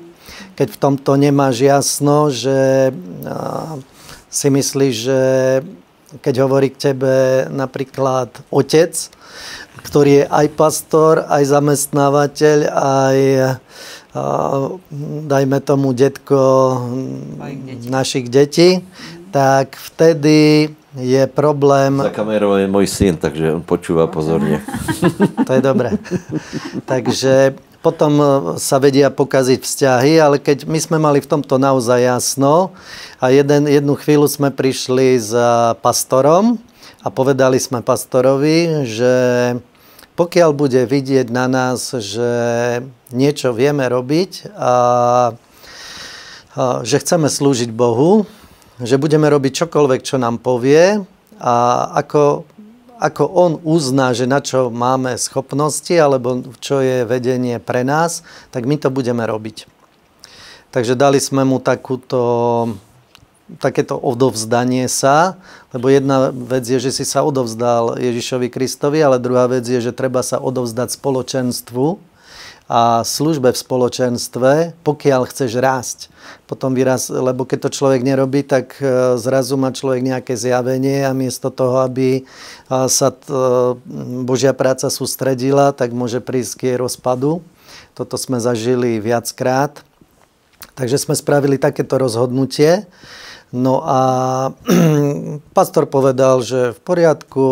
[0.56, 3.80] Keď v tomto nemáš jasno, že uh,
[4.28, 5.20] si myslíš, že
[6.22, 8.92] keď hovorí k tebe napríklad otec,
[9.86, 13.18] ktorý je aj pastor, aj zamestnávateľ, aj
[15.30, 16.42] dajme tomu detko
[17.86, 18.82] našich detí,
[19.30, 22.02] tak vtedy je problém...
[22.02, 24.58] Za kamerou je môj syn, takže on počúva pozorne.
[25.46, 25.94] to je dobré.
[26.90, 28.24] takže potom e,
[28.58, 32.74] sa vedia pokaziť vzťahy, ale keď my sme mali v tomto naozaj jasno
[33.22, 35.32] a jeden, jednu chvíľu sme prišli s
[35.78, 36.58] pastorom
[37.00, 39.14] a povedali sme pastorovi, že
[40.18, 42.30] pokiaľ bude vidieť na nás, že
[43.08, 44.74] niečo vieme robiť a, a
[46.84, 48.28] že chceme slúžiť Bohu,
[48.80, 51.04] že budeme robiť čokoľvek, čo nám povie
[51.40, 51.54] a
[52.00, 52.48] ako,
[53.00, 58.64] ako on uzná, že na čo máme schopnosti alebo čo je vedenie pre nás, tak
[58.64, 59.68] my to budeme robiť.
[60.70, 62.20] Takže dali sme mu takúto,
[63.58, 65.34] takéto odovzdanie sa,
[65.74, 69.90] lebo jedna vec je, že si sa odovzdal Ježišovi Kristovi, ale druhá vec je, že
[69.90, 72.09] treba sa odovzdať spoločenstvu,
[72.70, 75.98] a službe v spoločenstve, pokiaľ chceš rásť.
[76.46, 81.10] Potom vyraz, lebo keď to človek nerobí, tak e, zrazu má človek nejaké zjavenie a
[81.10, 82.22] miesto toho, aby e,
[82.86, 83.18] sa e,
[84.22, 87.42] Božia práca sústredila, tak môže prísť k jej rozpadu.
[87.98, 89.82] Toto sme zažili viackrát.
[90.78, 92.86] Takže sme spravili takéto rozhodnutie.
[93.50, 94.00] No a
[95.58, 97.46] pastor povedal, že v poriadku,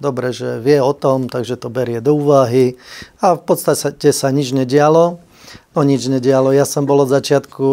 [0.00, 2.80] dobre, že vie o tom, takže to berie do úvahy
[3.20, 5.20] a v podstate sa nič nedialo.
[5.76, 6.56] No nič nedialo.
[6.56, 7.68] Ja som bol od začiatku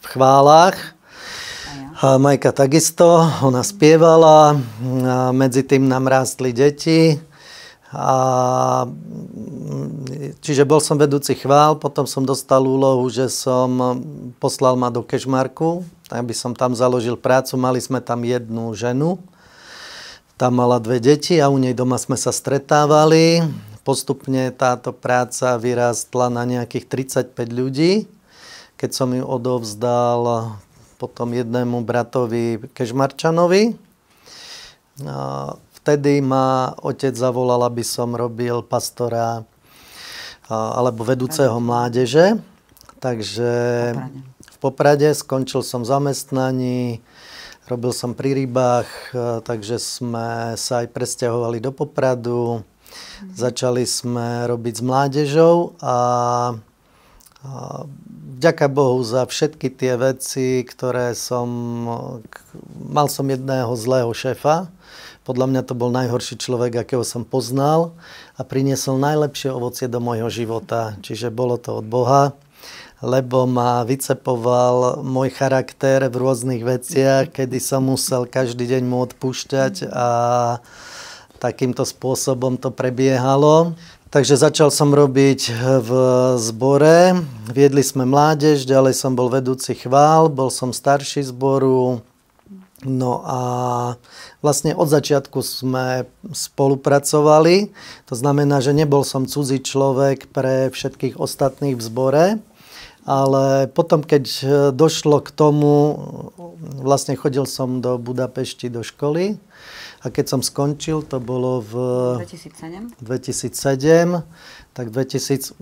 [0.00, 0.96] v chválach,
[1.98, 7.18] a Majka takisto, ona spievala, a medzi tým nám rástli deti.
[7.90, 8.86] A,
[10.38, 13.98] čiže bol som vedúci chvál, potom som dostal úlohu, že som
[14.38, 17.56] poslal ma do Kešmarku, aby som tam založil prácu.
[17.60, 19.20] Mali sme tam jednu ženu,
[20.38, 23.44] tam mala dve deti a u nej doma sme sa stretávali.
[23.82, 28.04] Postupne táto práca vyrástla na nejakých 35 ľudí.
[28.76, 30.54] Keď som ju odovzdal
[31.00, 33.74] potom jednému bratovi Kežmarčanovi,
[35.82, 39.42] vtedy ma otec zavolal, aby som robil pastora
[40.50, 42.38] alebo vedúceho mládeže.
[42.98, 43.50] Takže
[44.58, 46.98] Poprade, skončil som zamestnaní,
[47.70, 52.66] robil som pri rybách, e, takže sme sa aj presťahovali do Popradu.
[53.38, 55.96] Začali sme robiť s mládežou a, a
[58.34, 61.46] vďaka Bohu za všetky tie veci, ktoré som...
[62.74, 64.74] Mal som jedného zlého šéfa,
[65.22, 67.94] podľa mňa to bol najhorší človek, akého som poznal
[68.34, 70.98] a priniesol najlepšie ovocie do môjho života.
[71.04, 72.34] Čiže bolo to od Boha
[72.98, 79.86] lebo ma vycepoval môj charakter v rôznych veciach, kedy som musel každý deň mu odpúšťať
[79.86, 80.08] a
[81.38, 83.78] takýmto spôsobom to prebiehalo.
[84.08, 85.52] Takže začal som robiť
[85.84, 85.90] v
[86.40, 92.00] zbore, viedli sme mládež, ďalej som bol vedúci chvál, bol som starší zboru,
[92.86, 93.40] No a
[94.38, 97.74] vlastne od začiatku sme spolupracovali.
[98.06, 102.26] To znamená, že nebol som cudzí človek pre všetkých ostatných v zbore,
[103.08, 104.24] ale potom, keď
[104.76, 105.96] došlo k tomu,
[106.60, 109.40] vlastne chodil som do Budapešti do školy
[110.04, 111.72] a keď som skončil, to bolo v
[112.20, 114.20] 2007, 2007
[114.76, 115.58] tak v 2008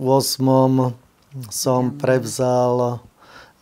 [1.49, 3.01] som prevzal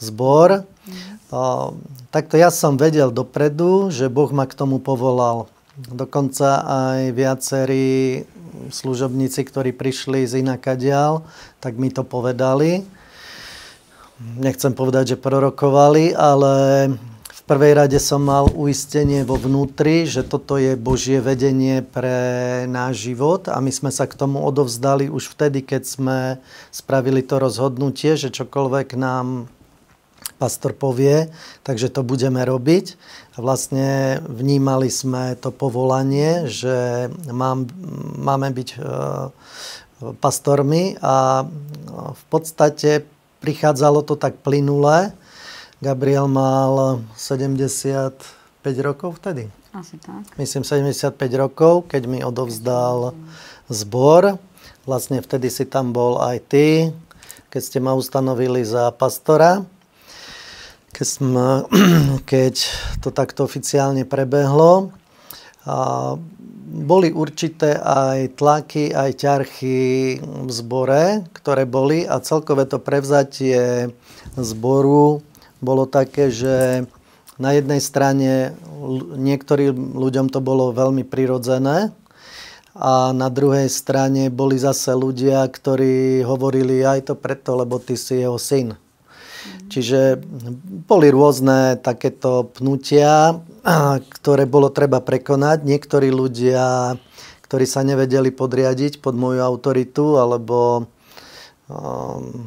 [0.03, 0.67] zbor.
[0.83, 1.79] Mm.
[2.11, 5.47] Takto ja som vedel dopredu, že Boh ma k tomu povolal.
[5.75, 8.23] Dokonca aj viacerí
[8.71, 11.27] služobníci, ktorí prišli z inakadiaľ,
[11.59, 12.87] tak mi to povedali.
[14.15, 16.53] Nechcem povedať, že prorokovali, ale
[17.27, 23.11] v prvej rade som mal uistenie vo vnútri, že toto je Božie vedenie pre náš
[23.11, 26.17] život a my sme sa k tomu odovzdali už vtedy, keď sme
[26.71, 29.51] spravili to rozhodnutie, že čokoľvek nám
[30.39, 31.27] pastor povie,
[31.67, 32.95] takže to budeme robiť.
[33.35, 37.67] A vlastne vnímali sme to povolanie, že mám,
[38.15, 38.77] máme byť e,
[40.23, 41.43] pastormi a
[42.15, 43.11] v podstate
[43.45, 45.13] prichádzalo to tak plynule.
[45.77, 48.17] Gabriel mal 75
[48.81, 49.53] rokov vtedy.
[49.69, 50.25] Asi tak.
[50.41, 53.13] Myslím 75 rokov, keď mi odovzdal
[53.69, 54.41] zbor.
[54.89, 56.89] Vlastne vtedy si tam bol aj ty,
[57.53, 59.61] keď ste ma ustanovili za pastora
[60.95, 61.47] keď, sme,
[62.31, 62.55] keď
[63.03, 64.95] to takto oficiálne prebehlo.
[65.67, 66.15] A
[66.75, 69.79] boli určité aj tlaky, aj ťarchy
[70.19, 73.95] v zbore, ktoré boli a celkové to prevzatie
[74.35, 75.23] zboru
[75.63, 76.83] bolo také, že
[77.39, 78.55] na jednej strane
[79.15, 81.95] niektorým ľuďom to bolo veľmi prirodzené
[82.75, 88.19] a na druhej strane boli zase ľudia, ktorí hovorili aj to preto, lebo ty si
[88.19, 88.75] jeho syn.
[89.65, 90.21] Čiže
[90.85, 93.41] boli rôzne takéto pnutia,
[94.21, 95.65] ktoré bolo treba prekonať.
[95.65, 96.95] Niektorí ľudia,
[97.49, 100.85] ktorí sa nevedeli podriadiť pod moju autoritu, alebo
[101.65, 102.45] um,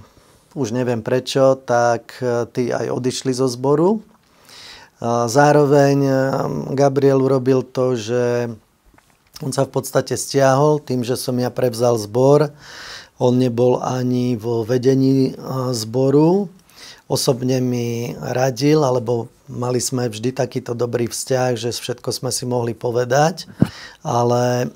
[0.54, 4.02] už neviem prečo, tak uh, tí aj odišli zo zboru.
[5.02, 6.10] Zároveň um,
[6.74, 8.50] Gabriel urobil to, že
[9.38, 12.50] on sa v podstate stiahol tým, že som ja prevzal zbor.
[13.22, 15.38] On nebol ani vo vedení
[15.74, 16.50] zboru,
[17.08, 22.76] osobne mi radil, alebo mali sme vždy takýto dobrý vzťah, že všetko sme si mohli
[22.76, 23.48] povedať,
[24.04, 24.68] ale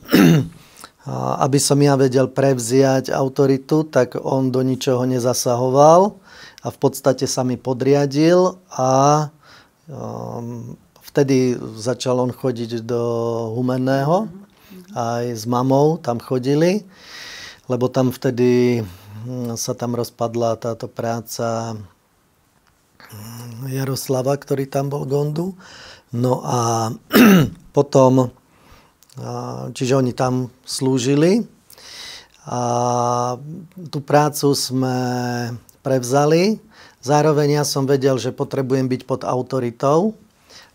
[1.44, 6.16] aby som ja vedel prevziať autoritu, tak on do ničoho nezasahoval
[6.64, 9.28] a v podstate sa mi podriadil a
[9.90, 10.72] um,
[11.12, 13.02] vtedy začal on chodiť do
[13.52, 14.32] Humenného,
[14.96, 16.88] aj s mamou tam chodili,
[17.68, 21.76] lebo tam vtedy hm, sa tam rozpadla táto práca
[23.68, 25.54] Jaroslava, ktorý tam bol Gondu.
[26.12, 26.92] No a
[27.76, 28.28] potom,
[29.72, 31.48] čiže oni tam slúžili
[32.42, 32.60] a
[33.90, 34.96] tú prácu sme
[35.86, 36.58] prevzali.
[37.02, 40.14] Zároveň ja som vedel, že potrebujem byť pod autoritou,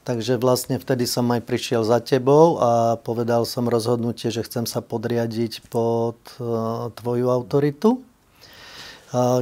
[0.04, 4.84] takže vlastne vtedy som aj prišiel za tebou a povedal som rozhodnutie, že chcem sa
[4.84, 6.44] podriadiť pod e,
[6.92, 8.04] tvoju autoritu.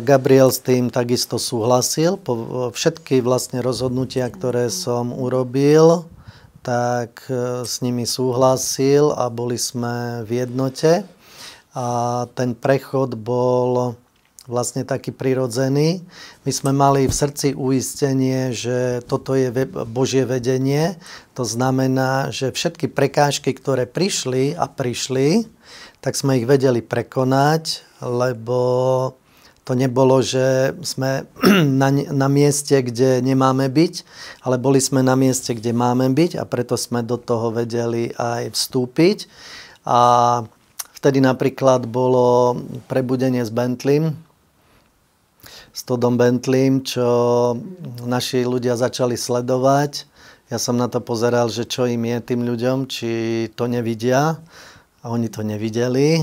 [0.05, 2.21] Gabriel s tým takisto súhlasil.
[2.21, 6.05] Po všetky vlastne rozhodnutia, ktoré som urobil,
[6.61, 11.05] tak e, s nimi súhlasil a boli sme v jednote.
[11.73, 11.85] A
[12.37, 13.97] ten prechod bol
[14.45, 16.05] vlastne taký prirodzený.
[16.45, 19.49] My sme mali v srdci uistenie, že toto je
[19.89, 21.01] Božie vedenie.
[21.33, 25.49] To znamená, že všetky prekážky, ktoré prišli a prišli,
[26.05, 28.61] tak sme ich vedeli prekonať, lebo
[29.65, 31.25] to nebolo, že sme
[31.81, 33.93] na, na mieste, kde nemáme byť,
[34.45, 38.53] ale boli sme na mieste, kde máme byť a preto sme do toho vedeli aj
[38.53, 39.25] vstúpiť.
[39.89, 39.99] A
[41.01, 44.13] vtedy napríklad bolo prebudenie s Bentleym,
[45.73, 47.09] s Todom Bentleym, čo
[48.05, 50.05] naši ľudia začali sledovať.
[50.53, 53.11] Ja som na to pozeral, že čo im je tým ľuďom, či
[53.57, 54.37] to nevidia.
[55.01, 56.21] A oni to nevideli.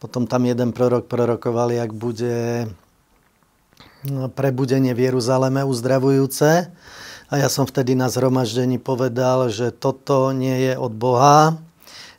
[0.00, 2.66] Potom tam jeden prorok prorokoval, jak bude
[4.08, 6.72] no, prebudenie v Jeruzaleme uzdravujúce.
[7.30, 11.60] A ja som vtedy na zhromaždení povedal, že toto nie je od Boha,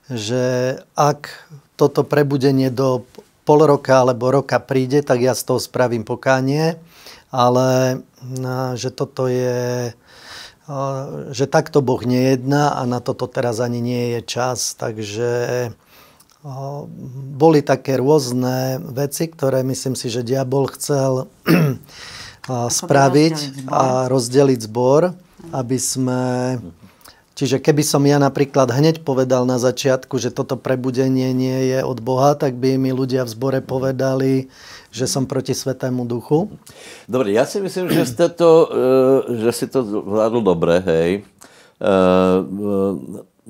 [0.07, 3.01] že ak toto prebudenie do
[3.43, 6.77] pol roka alebo roka príde, tak ja z toho spravím pokánie,
[7.33, 7.99] ale
[8.77, 9.89] že toto je
[11.33, 14.77] že takto Boh nejedná a na toto teraz ani nie je čas.
[14.77, 15.31] Takže
[17.37, 21.29] boli také rôzne veci, ktoré myslím si, že diabol chcel
[22.81, 25.13] spraviť a rozdeliť zbor,
[25.53, 26.21] aby sme...
[27.31, 31.97] Čiže keby som ja napríklad hneď povedal na začiatku, že toto prebudenie nie je od
[31.97, 34.51] Boha, tak by mi ľudia v zbore povedali,
[34.93, 36.53] že som proti Svetému duchu.
[37.09, 41.11] Dobre, ja si myslím, že, ste to, e, že si to zvládl dobre, hej.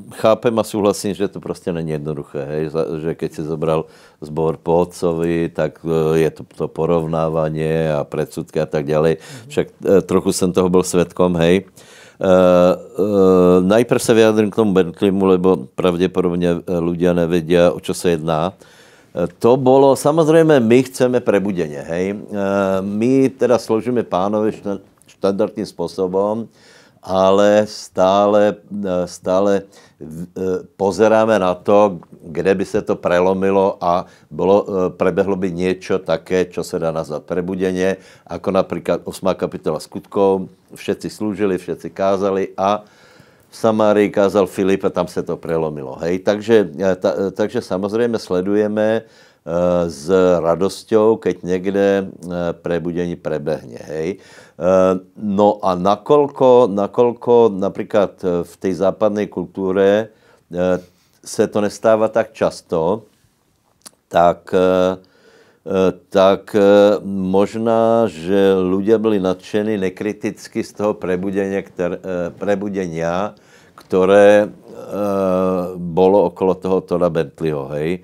[0.02, 2.70] E, e, chápem a súhlasím, že to prostě není jednoduché, hej.
[3.02, 3.86] že keď si zobral
[4.22, 5.80] zbor po otcovi, tak
[6.14, 9.18] je to, to porovnávanie a predsudky a tak ďalej.
[9.48, 9.68] Však
[10.06, 11.66] trochu jsem toho byl svetkom, hej.
[12.22, 12.28] Uh,
[13.02, 18.54] uh, najprv se vyjadrím k tomu Bentlimu, lebo pravděpodobně ľudia nevedia, o čo se jedná.
[19.12, 22.16] To bolo, samozrejme, my chceme prebudenie, hej.
[22.16, 22.18] E,
[22.80, 24.56] my teda složíme pánovi
[25.04, 26.48] štandardným spôsobom,
[27.02, 29.64] ale stále, e, stále e,
[30.78, 36.62] pozeráme na to, kde by se to prelomilo a bolo, prebehlo by niečo také, čo
[36.62, 37.98] sa dá nazvať prebudenie,
[38.30, 39.34] ako napríklad 8.
[39.34, 42.86] kapitola skutkov, všetci slúžili, všetci kázali a
[43.52, 46.00] v Samárii kázal Filip a tam se to prelomilo.
[46.00, 46.24] Hej?
[46.24, 49.02] Takže, e, ta, e, takže samozřejmě sledujeme
[49.88, 50.06] s
[50.40, 53.82] radosťou, keď někde uh, prebudení prebehne.
[53.90, 54.22] Hej?
[54.60, 60.14] Uh, no a nakolko, nakolko například v té západné kultúre
[61.26, 63.04] se to nestává tak často,
[64.08, 64.54] tak
[66.10, 66.56] tak
[67.06, 72.02] možná, že ľudia byli nadšení nekriticky z toho prebudenia, kter,
[72.42, 73.38] prebudenia
[73.78, 74.50] ktoré
[75.78, 78.02] bolo okolo toho Toda Bentleyho, hej.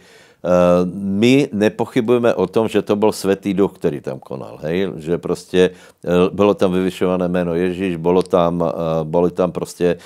[0.93, 4.93] My nepochybujeme o tom, že to byl Svetý duch, který tam konal, hej?
[4.95, 5.69] že prostě
[6.31, 8.63] bylo tam vyvyšované jméno Ježíš, bylo tam,
[9.03, 9.97] boli tam prostě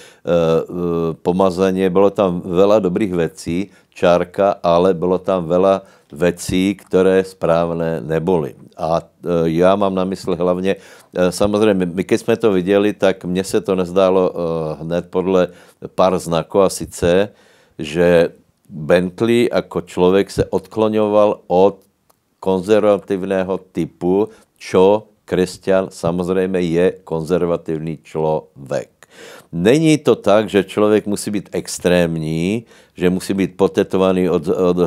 [1.21, 8.55] pomazanie, bylo tam veľa dobrých vecí, čárka, ale bylo tam veľa vecí, které správné neboli.
[8.77, 9.01] A
[9.45, 10.75] já mám na mysli hlavně,
[11.29, 14.33] samozřejmě, my keď jsme to viděli, tak mně se to nezdálo
[14.79, 15.47] hned podle
[15.95, 17.29] pár znaků a sice,
[17.79, 18.29] že
[18.71, 21.79] Bentley jako člověk se odkloňoval od
[22.39, 28.89] konzervativného typu, čo křesťan samozřejmě je konzervativní člověk.
[29.51, 34.77] Není to tak, že člověk musí být extrémní, že musí být potetovaný od, od,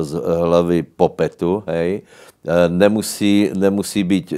[0.00, 2.00] z hlavy po petu, hej.
[2.00, 4.32] E, nemusí, nemusí být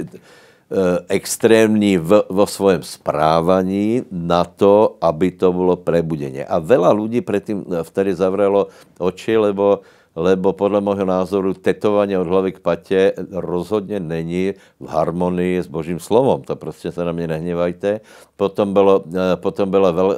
[0.67, 6.43] e, extrémní v, vo svojom správaní na to, aby to bylo prebudenie.
[6.43, 9.83] A veľa ľudí predtým vtedy zavrelo oči, lebo
[10.17, 15.99] lebo podle mého názoru tetování od hlavy k patě rozhodně není v harmonii s Božím
[15.99, 16.41] slovom.
[16.41, 18.01] To prostě se na mě nehněvajte.
[18.37, 20.17] Potom, bylo, eh, potom byla vel,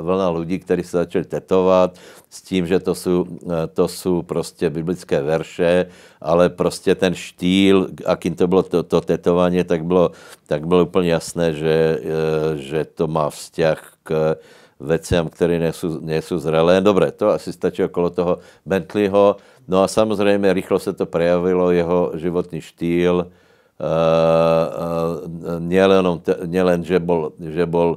[0.00, 4.70] vlna lidí, kteří se začali tetovat s tím, že to jsou, eh, to jsou prostě
[4.70, 5.86] biblické verše,
[6.20, 10.10] ale prostě ten štýl, akým to bylo to, to tetování, tak bylo,
[10.46, 14.36] tak bylo úplně jasné, že, eh, že to má vzťah k
[14.80, 16.80] veciam, které nejsou, nejsou zrelé.
[16.80, 19.36] Dobre, to asi stačí okolo toho Bentleyho.
[19.68, 23.26] No a samozřejmě rychlo se to prejavilo, jeho životní štýl.
[23.80, 26.04] Uh, uh, nielen,
[26.44, 27.96] nielen, že bol, že bol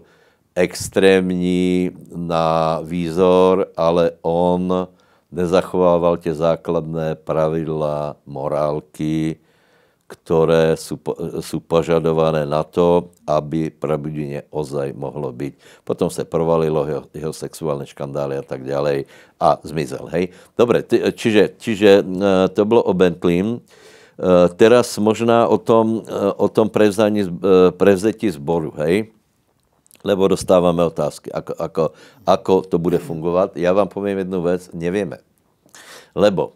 [0.56, 4.88] extrémní na výzor, ale on
[5.28, 9.44] nezachovával tie základné pravidla morálky,
[10.14, 11.02] ktoré sú,
[11.42, 15.82] sú požadované na to, aby prebudenie ozaj mohlo byť.
[15.82, 19.10] Potom sa provalilo jeho, jeho sexuálne škandály a tak ďalej
[19.42, 20.06] a zmizel.
[20.14, 20.30] Hej?
[20.54, 20.86] Dobre,
[21.18, 22.04] čiže, čiže e,
[22.54, 23.42] to bolo o Bentley.
[23.42, 23.58] E,
[24.54, 27.26] teraz možná o tom, e, o tom prevzaní,
[27.74, 28.70] prevzetí zboru.
[28.86, 29.10] Hej?
[30.06, 31.84] Lebo dostáváme otázky, ako, ako,
[32.28, 33.58] ako to bude fungovat.
[33.58, 35.18] Já vám povím jednu věc, nevíme.
[36.16, 36.54] Lebo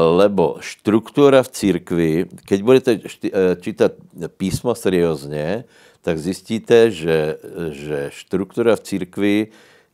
[0.00, 2.10] lebo štruktúra v církvi,
[2.48, 3.92] keď budete eh, čítať
[4.40, 5.68] písmo seriózne,
[6.04, 7.40] tak zjistíte, že,
[7.72, 9.36] že štruktúra v církvi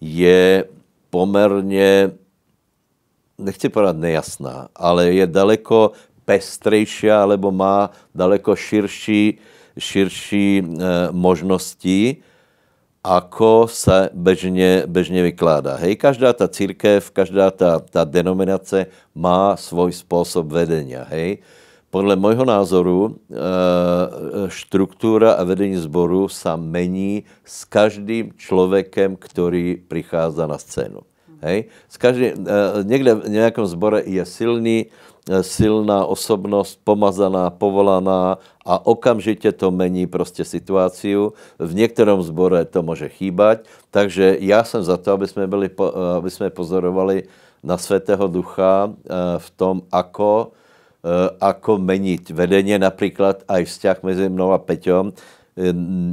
[0.02, 0.66] je
[1.14, 2.18] pomerne,
[3.38, 5.94] nechci povedať nejasná, ale je daleko
[6.26, 9.38] pestrejšia, alebo má daleko širší,
[9.78, 10.64] širší e,
[11.14, 12.22] možnosti,
[13.01, 15.80] ako sa bežne, bežne vykládá.
[15.80, 21.09] Hej, každá tá církev, každá tá, tá denominace má svoj spôsob vedenia.
[21.09, 21.40] Hej.
[21.90, 23.18] Podle môjho názoru
[24.46, 31.03] štruktúra a vedení zboru sa mení s každým človekem, ktorý prichádza na scénu.
[31.40, 31.72] Hej.
[31.88, 34.92] S každým, e, niekde v nejakom zbore je silný
[35.41, 41.33] silná osobnost, pomazaná, povolaná a okamžitě to mení prostě situáciu.
[41.59, 45.71] V některém zbore to může chýbať, takže já jsem za to, aby jsme, byli,
[46.16, 47.23] aby jsme pozorovali
[47.62, 48.93] na Svatého Ducha
[49.39, 50.53] v tom, ako,
[51.41, 55.12] ako meniť vedenie, například aj vzťah mezi mnou a Peťom,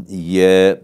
[0.07, 0.77] je,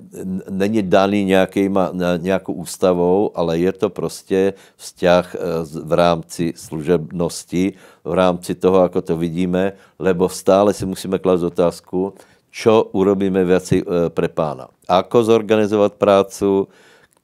[0.49, 5.39] není daný nějakýma, nějakou ústavou, ale je to prostě vzťah eh,
[5.83, 12.13] v rámci služebnosti, v rámci toho, ako to vidíme, lebo stále si musíme klásť otázku,
[12.53, 14.69] čo urobíme viacej eh, pre pána.
[14.87, 16.67] Ako zorganizovat prácu,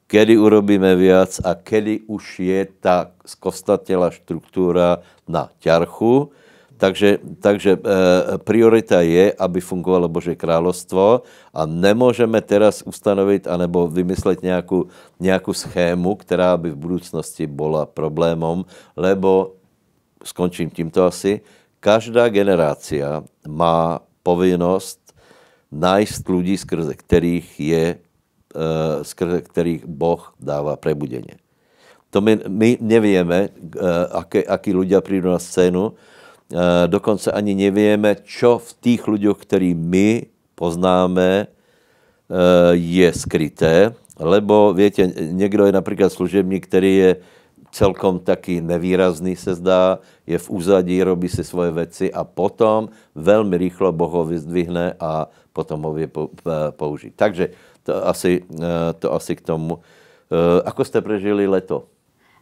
[0.10, 6.34] kedy urobíme viac a kedy už je ta skostatela štruktúra na ťarchu,
[6.80, 7.80] takže, takže e,
[8.40, 14.88] priorita je, aby fungovalo Bože královstvo a nemůžeme teraz ustanovit anebo vymyslet nějakou,
[15.20, 18.66] nějakou schému, která by v budoucnosti byla problémom,
[18.96, 19.60] lebo,
[20.24, 21.44] skončím tímto asi,
[21.80, 25.00] každá generácia má povinnost
[25.72, 28.64] nájsť ľudí, skrze kterých je, e,
[29.04, 31.40] skrze kterých Boh dává prebudenie.
[32.10, 33.50] To my, my nevieme, e,
[34.16, 35.94] aké, akí ľudia prídu na scénu,
[36.88, 40.26] dokonce ani nevieme, čo v tých ľuďoch, ktorí my
[40.58, 47.12] poznáme, eh, je skryté, lebo viete, někdo je například služebník, který je
[47.72, 53.58] celkom taky nevýrazný se zdá, je v úzadí, robí si svoje věci a potom velmi
[53.58, 56.10] rýchlo Boh ho vyzdvihne a potom ho vie
[56.72, 57.14] použít.
[57.16, 57.50] Takže
[57.84, 58.42] to asi,
[59.00, 59.80] to asi k tomu.
[60.66, 61.86] Ako jste prežili leto?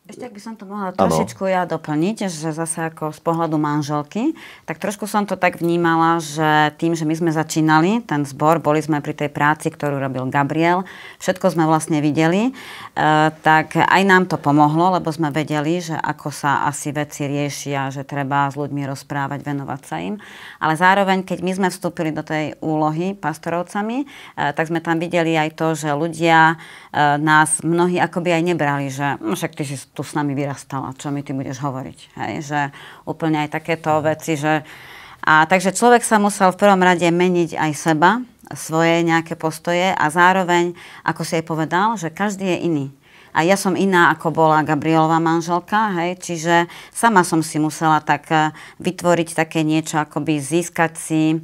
[0.07, 1.51] Ešte ak by som to mohla trošičku ano.
[1.51, 6.71] ja doplniť, že zase ako z pohľadu manželky, tak trošku som to tak vnímala, že
[6.79, 10.87] tým, že my sme začínali ten zbor, boli sme pri tej práci, ktorú robil Gabriel,
[11.19, 12.51] všetko sme vlastne videli, e,
[13.43, 18.07] tak aj nám to pomohlo, lebo sme vedeli, že ako sa asi veci riešia, že
[18.07, 20.15] treba s ľuďmi rozprávať, venovať sa im.
[20.63, 25.35] Ale zároveň, keď my sme vstúpili do tej úlohy pastorovcami, e, tak sme tam videli
[25.35, 26.55] aj to, že ľudia
[27.21, 31.13] nás mnohí akoby aj nebrali, že no, však ty si tu s nami vyrastala, čo
[31.13, 31.99] mi ty budeš hovoriť.
[32.17, 32.33] Hej?
[32.49, 32.59] Že
[33.05, 34.65] úplne aj takéto veci, že...
[35.27, 38.23] A takže človek sa musel v prvom rade meniť aj seba,
[38.55, 40.71] svoje nejaké postoje a zároveň,
[41.03, 42.87] ako si aj povedal, že každý je iný.
[43.35, 48.25] A ja som iná, ako bola Gabrielová manželka, hej, čiže sama som si musela tak
[48.31, 51.41] eh, vytvoriť také niečo, akoby získať si uh,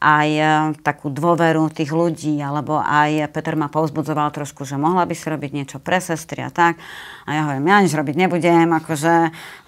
[0.00, 0.44] aj e,
[0.80, 5.50] takú dôveru tých ľudí, alebo aj Peter ma povzbudzoval trošku, že mohla by si robiť
[5.52, 6.80] niečo pre sestry a tak.
[7.28, 9.14] A ja hovorím, ja nič robiť nebudem, akože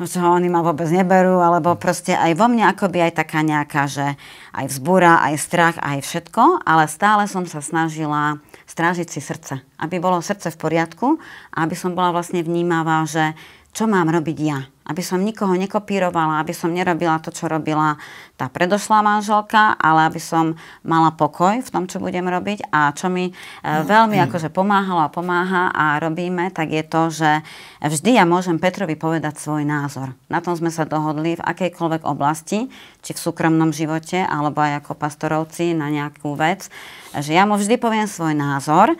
[0.03, 4.17] čo oni ma vôbec neberú, alebo proste aj vo mne akoby aj taká nejaká, že
[4.57, 9.61] aj vzbúra, aj strach, aj všetko, ale stále som sa snažila strážiť si srdce.
[9.77, 11.21] Aby bolo srdce v poriadku
[11.53, 13.37] aby som bola vlastne vnímavá, že
[13.73, 17.95] čo mám robiť ja aby som nikoho nekopírovala, aby som nerobila to, čo robila
[18.43, 22.75] tá predošlá manželka, ale aby som mala pokoj v tom, čo budem robiť.
[22.75, 27.31] A čo mi e, veľmi akože pomáhalo a pomáha a robíme, tak je to, že
[27.79, 30.11] vždy ja môžem Petrovi povedať svoj názor.
[30.27, 32.67] Na tom sme sa dohodli v akejkoľvek oblasti,
[32.99, 36.67] či v súkromnom živote, alebo aj ako pastorovci na nejakú vec,
[37.15, 38.91] že ja mu vždy poviem svoj názor.
[38.91, 38.97] E,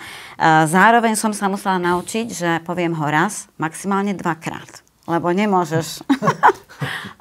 [0.71, 6.07] zároveň som sa musela naučiť, že poviem ho raz, maximálne dvakrát lebo nemôžeš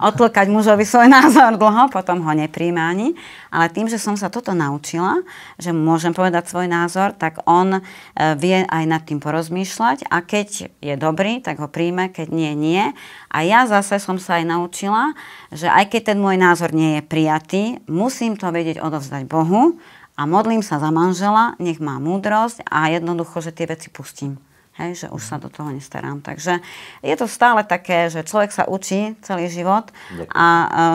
[0.02, 3.14] otlkať mužovi svoj názor dlho, potom ho nepríjme ani.
[3.54, 5.22] Ale tým, že som sa toto naučila,
[5.62, 7.82] že môžem povedať svoj názor, tak on e,
[8.38, 12.84] vie aj nad tým porozmýšľať a keď je dobrý, tak ho príjme, keď nie, nie.
[13.30, 15.14] A ja zase som sa aj naučila,
[15.54, 19.78] že aj keď ten môj názor nie je prijatý, musím to vedieť odovzdať Bohu
[20.18, 24.42] a modlím sa za manžela, nech má múdrosť a jednoducho, že tie veci pustím.
[24.82, 26.26] Hej, že už sa do toho nestarám.
[26.26, 26.58] Takže
[27.06, 30.34] je to stále také, že človek sa učí celý život Ďakujem.
[30.34, 30.48] a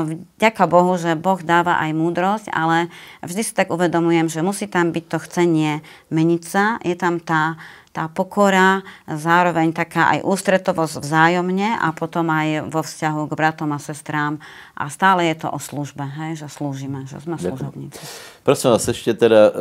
[0.02, 2.90] vďaka Bohu, že Boh dáva aj múdrosť, ale
[3.22, 7.54] vždy si tak uvedomujem, že musí tam byť to chcenie meniť sa, je tam tá,
[7.94, 13.78] tá pokora, zároveň taká aj ústretovosť vzájomne a potom aj vo vzťahu k bratom a
[13.78, 14.42] sestrám.
[14.74, 18.02] A stále je to o službe, hej, že slúžime, že sme služobníci.
[18.42, 19.54] Prosím vás ešte teda uh,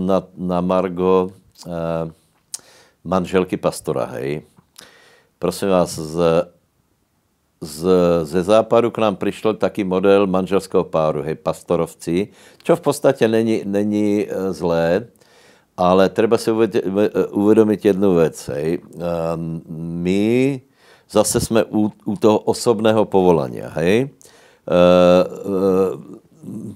[0.00, 1.36] na, na Margo
[1.68, 2.08] uh,
[3.06, 4.42] manželky pastora, hej.
[5.38, 6.18] Prosím vás, z,
[7.60, 7.82] z,
[8.22, 12.28] ze západu k nám přišel taký model manželského páru, hej, pastorovci,
[12.62, 15.06] čo v podstatě není, není e, zlé,
[15.76, 16.50] ale treba si
[17.30, 18.80] uvědomit jednu věc, hej.
[19.76, 20.60] My
[21.10, 24.08] zase jsme u, u toho osobného povolání, hej.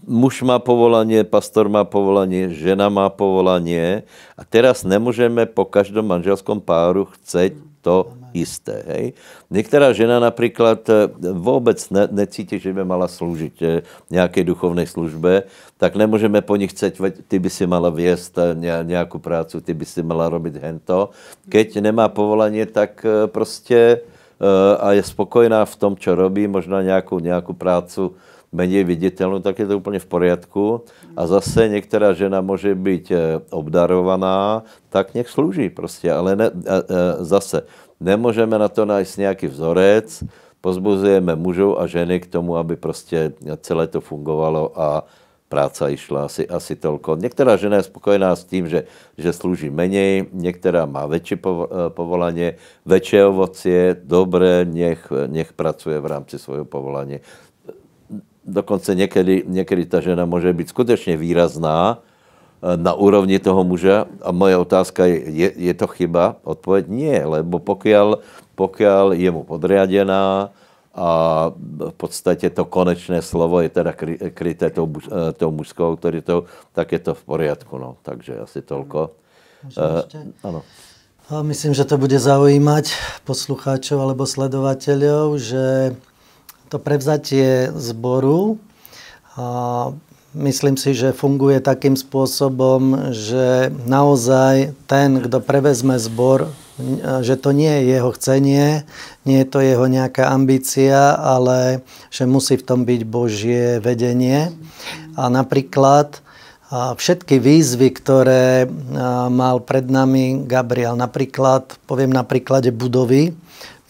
[0.03, 4.03] Muž má povolanie, pastor má povolanie, žena má povolanie
[4.35, 8.77] a teraz nemôžeme po každom manželskom páru chceť to isté.
[8.87, 9.05] Hej.
[9.49, 13.67] Niektorá žena napríklad e, vôbec ne, necíti, že by mala slúžiť e,
[14.13, 15.49] nejakej duchovnej službe,
[15.81, 19.87] tak nemôžeme po nich chcieť, ty by si mala viesť e, nejakú prácu, ty by
[19.89, 21.11] si mala robiť hento.
[21.49, 23.03] Keď nemá povolanie, tak
[23.35, 24.05] proste
[24.81, 28.17] a je spokojná v tom, čo robí, možno nejakú, nejakú prácu
[28.51, 30.83] menej viditeľnú, tak je to úplne v poriadku.
[31.15, 33.07] A zase niektorá žena môže byť
[33.55, 36.11] obdarovaná, tak nech slúži proste.
[36.11, 36.49] Ale ne,
[37.23, 37.67] zase
[38.01, 40.09] Nemôžeme na to nájsť nejaký vzorec,
[40.65, 45.05] pozbuzujeme mužov a ženy k tomu, aby prostě celé to fungovalo a
[45.53, 47.21] práca išla asi, asi toľko.
[47.21, 48.89] Některá žena je spokojná s tím, že,
[49.19, 51.37] že slúži menej, některá má väčšie
[51.93, 57.21] povolanie, väčšie ovocie, dobré, nech, nech pracuje v rámci svojho povolania.
[58.51, 62.03] Dokonce někdy, někdy ta žena může být skutečně výrazná,
[62.61, 64.05] na úrovni toho muža.
[64.23, 66.37] A moje otázka je, je, je to chyba?
[66.45, 68.21] Odpověď nie, lebo pokiaľ,
[68.53, 70.53] pokiaľ je mu podriadená
[70.91, 71.09] a
[71.89, 73.93] v podstatě to konečné slovo je teda
[74.35, 77.79] kryté tou, eh, tou mužskou autoritou, tak je to v poriadku.
[77.79, 77.97] No.
[78.03, 79.11] Takže asi tolko.
[79.77, 80.09] Uh,
[80.43, 80.63] ano.
[81.43, 82.97] Myslím, že to bude zaujímať
[83.29, 85.95] poslucháčov alebo sledovateľov, že
[86.71, 88.57] to prevzatie zboru
[90.35, 96.55] myslím si, že funguje takým spôsobom, že naozaj ten, kto prevezme zbor,
[97.21, 98.87] že to nie je jeho chcenie,
[99.27, 104.55] nie je to jeho nejaká ambícia, ale že musí v tom byť Božie vedenie.
[105.19, 106.23] A napríklad
[106.71, 108.71] všetky výzvy, ktoré
[109.29, 113.35] mal pred nami Gabriel, napríklad, poviem na príklade budovy,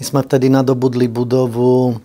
[0.01, 2.01] my sme vtedy nadobudli budovu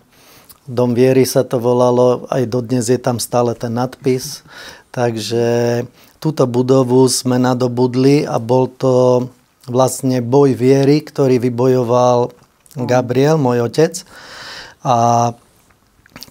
[0.66, 4.42] Dom viery sa to volalo, aj dodnes je tam stále ten nadpis.
[4.90, 5.84] Takže
[6.18, 9.26] túto budovu sme nadobudli a bol to
[9.70, 12.34] vlastne boj viery, ktorý vybojoval
[12.76, 14.02] Gabriel, môj otec.
[14.82, 15.30] A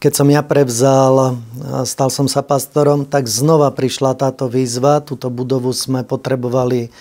[0.06, 1.42] keď som ja prevzal,
[1.82, 5.02] stal som sa pastorom, tak znova prišla táto výzva.
[5.02, 6.94] Túto budovu sme potrebovali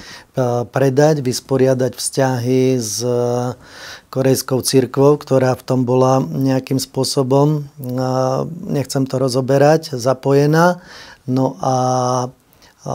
[0.73, 3.05] predať, vysporiadať vzťahy s
[4.09, 7.69] korejskou církvou, ktorá v tom bola nejakým spôsobom,
[8.73, 10.81] nechcem to rozoberať, zapojená.
[11.29, 11.77] No a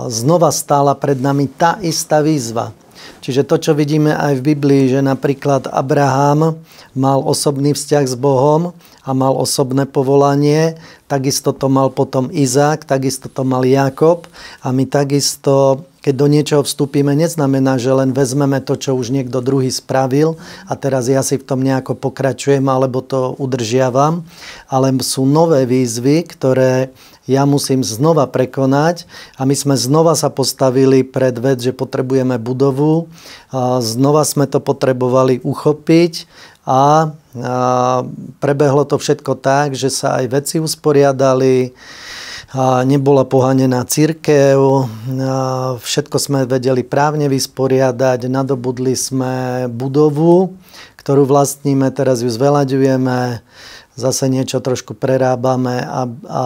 [0.10, 2.74] znova stála pred nami tá istá výzva.
[3.20, 6.62] Čiže to, čo vidíme aj v Biblii, že napríklad Abraham
[6.96, 8.72] mal osobný vzťah s Bohom
[9.04, 10.78] a mal osobné povolanie,
[11.10, 14.30] takisto to mal potom Izák, takisto to mal Jakob
[14.62, 19.46] a my takisto keď do niečoho vstúpime, neznamená, že len vezmeme to, čo už niekto
[19.46, 24.26] druhý spravil a teraz ja si v tom nejako pokračujem alebo to udržiavam,
[24.66, 26.90] ale sú nové výzvy, ktoré
[27.30, 29.06] ja musím znova prekonať
[29.38, 33.06] a my sme znova sa postavili pred vec, že potrebujeme budovu,
[33.78, 36.26] znova sme to potrebovali uchopiť
[36.66, 37.14] a
[38.42, 41.70] prebehlo to všetko tak, že sa aj veci usporiadali,
[42.86, 44.58] nebola pohanená církev,
[45.78, 50.58] všetko sme vedeli právne vysporiadať, nadobudli sme budovu,
[50.98, 53.46] ktorú vlastníme, teraz ju zvelaďujeme,
[53.94, 56.44] zase niečo trošku prerábame a, a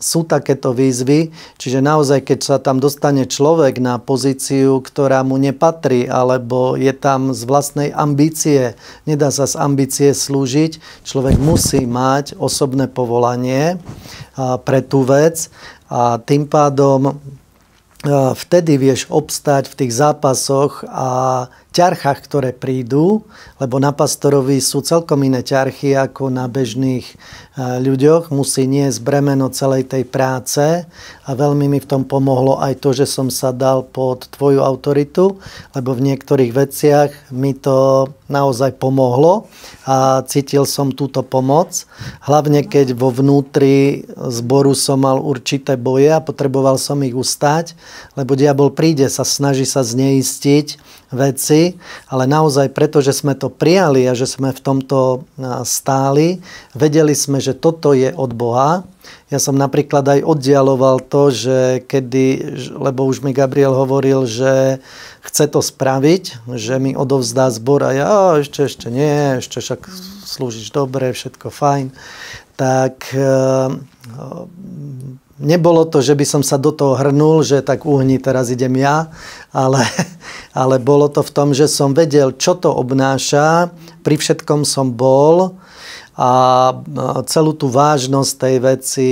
[0.00, 1.28] sú takéto výzvy,
[1.60, 7.36] čiže naozaj, keď sa tam dostane človek na pozíciu, ktorá mu nepatrí, alebo je tam
[7.36, 13.76] z vlastnej ambície, nedá sa z ambície slúžiť, človek musí mať osobné povolanie
[14.38, 15.50] pre tú vec.
[15.90, 17.18] A tým pádom
[18.34, 23.22] vtedy vieš obstať v tých zápasoch a ťarchách, ktoré prídu,
[23.62, 27.14] lebo na pastorovi sú celkom iné ťarchy ako na bežných e,
[27.78, 28.34] ľuďoch.
[28.34, 30.84] Musí niesť bremeno celej tej práce
[31.24, 35.38] a veľmi mi v tom pomohlo aj to, že som sa dal pod tvoju autoritu,
[35.78, 39.50] lebo v niektorých veciach mi to naozaj pomohlo
[39.86, 41.86] a cítil som túto pomoc.
[42.26, 47.74] Hlavne keď vo vnútri zboru som mal určité boje a potreboval som ich ustať,
[48.14, 51.74] lebo diabol príde sa, snaží sa zneistiť veci,
[52.06, 55.26] ale naozaj preto, že sme to prijali a že sme v tomto
[55.66, 56.38] stáli,
[56.74, 58.86] vedeli sme, že toto je od Boha.
[59.30, 62.26] Ja som napríklad aj oddialoval to, že kedy,
[62.78, 64.78] lebo už mi Gabriel hovoril, že
[65.26, 69.86] chce to spraviť, že mi odovzdá zbor a ja ešte, ešte nie, ešte však
[70.26, 71.90] slúžiš dobre, všetko fajn.
[72.54, 73.24] Tak e,
[75.40, 79.08] nebolo to, že by som sa do toho hrnul, že tak uhni, teraz idem ja,
[79.50, 79.82] ale,
[80.60, 83.72] ale bolo to v tom, že som vedel, čo to obnáša,
[84.04, 85.56] pri všetkom som bol
[86.20, 86.30] a
[87.32, 89.10] celú tú vážnosť tej veci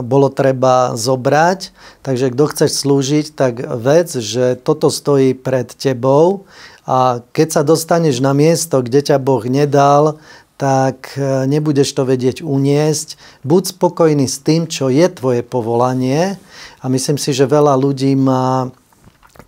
[0.00, 1.76] bolo treba zobrať.
[2.00, 6.48] Takže kto chceš slúžiť, tak vec, že toto stojí pred tebou
[6.88, 10.16] A keď sa dostaneš na miesto, kde ťa Boh nedal,
[10.60, 13.16] tak e, nebudeš to vedieť uniesť.
[13.48, 16.36] Buď spokojný s tým, čo je tvoje povolanie.
[16.84, 18.68] A myslím si, že veľa ľudí má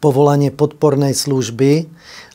[0.00, 1.84] povolanie podpornej služby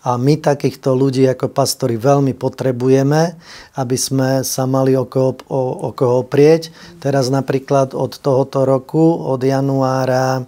[0.05, 3.33] a my takýchto ľudí ako pastori veľmi potrebujeme,
[3.81, 6.69] aby sme sa mali o koho, o, o koho prieť.
[7.01, 10.45] Teraz napríklad od tohoto roku, od januára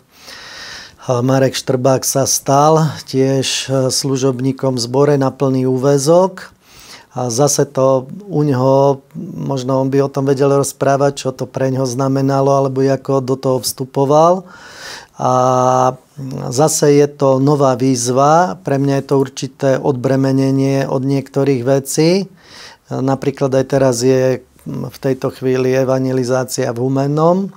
[1.10, 6.59] Marek Štrbák sa stal tiež e, služobníkom zbore na plný úvezok
[7.10, 9.01] a zase to u neho,
[9.34, 13.34] možno on by o tom vedel rozprávať, čo to pre neho znamenalo, alebo ako do
[13.34, 14.45] toho vstupoval.
[15.18, 15.34] A
[16.53, 22.30] zase je to nová výzva, pre mňa je to určité odbremenenie od niektorých vecí.
[22.93, 27.49] Napríklad aj teraz je v tejto chvíli evangelizácia v Humennom,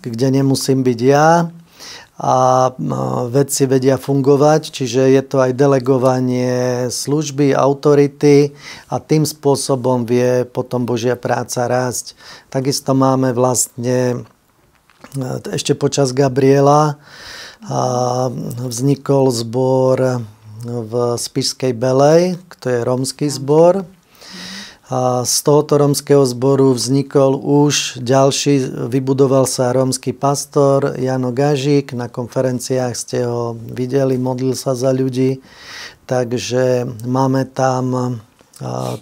[0.00, 1.50] kde nemusím byť ja
[2.16, 2.72] a
[3.28, 8.56] vedci vedia fungovať, čiže je to aj delegovanie služby, autority
[8.88, 12.16] a tým spôsobom vie potom Božia práca rásť.
[12.48, 14.24] Takisto máme vlastne
[15.12, 16.96] e, ešte počas Gabriela
[18.62, 20.22] vznikol zbor
[20.66, 23.86] v Spišskej Belej, to je romský zbor,
[24.86, 32.06] a z tohoto romského zboru vznikol už ďalší, vybudoval sa romský pastor Jano Gažík, na
[32.06, 35.42] konferenciách ste ho videli, modlil sa za ľudí,
[36.06, 38.18] takže máme tam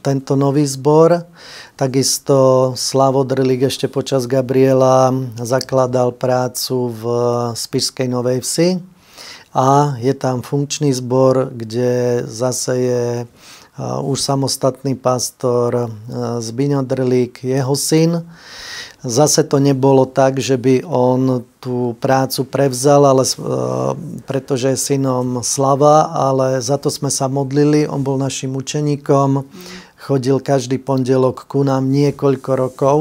[0.02, 1.30] tento nový zbor.
[1.78, 7.02] Takisto Slavo Drlik ešte počas Gabriela zakladal prácu v
[7.54, 8.82] Spišskej Novej Vsi.
[9.54, 13.02] A je tam funkčný zbor, kde zase je
[13.80, 15.90] už samostatný pastor
[16.38, 18.22] Zbiňo Drlík, jeho syn.
[19.04, 23.28] Zase to nebolo tak, že by on tú prácu prevzal, ale,
[24.24, 27.84] pretože je synom Slava, ale za to sme sa modlili.
[27.84, 29.44] On bol našim učeníkom,
[30.00, 32.98] chodil každý pondelok ku nám niekoľko rokov,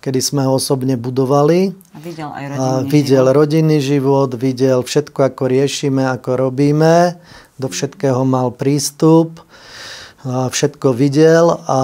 [0.00, 1.76] kedy sme ho osobne budovali.
[1.92, 3.36] A videl aj rodinný a videl život.
[3.36, 7.20] rodinný život, videl všetko, ako riešime, ako robíme.
[7.60, 9.44] Do všetkého mal prístup
[10.26, 11.80] všetko videl a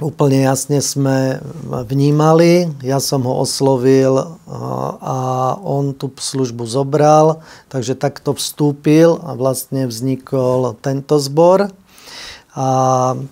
[0.00, 2.72] úplne jasne sme vnímali.
[2.82, 4.16] Ja som ho oslovil
[4.98, 5.16] a
[5.60, 11.70] on tú službu zobral, takže takto vstúpil a vlastne vznikol tento zbor.
[12.52, 12.68] A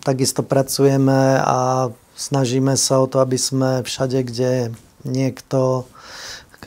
[0.01, 4.53] takisto pracujeme a snažíme sa o to, aby sme všade, kde
[5.05, 5.89] niekto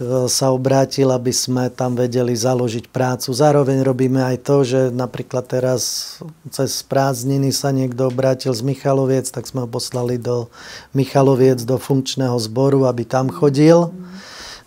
[0.01, 3.29] sa obrátil, aby sme tam vedeli založiť prácu.
[3.29, 6.17] Zároveň robíme aj to, že napríklad teraz
[6.49, 10.49] cez prázdniny sa niekto obrátil z Michaloviec, tak sme ho poslali do
[10.97, 13.93] Michaloviec, do funkčného zboru, aby tam chodil,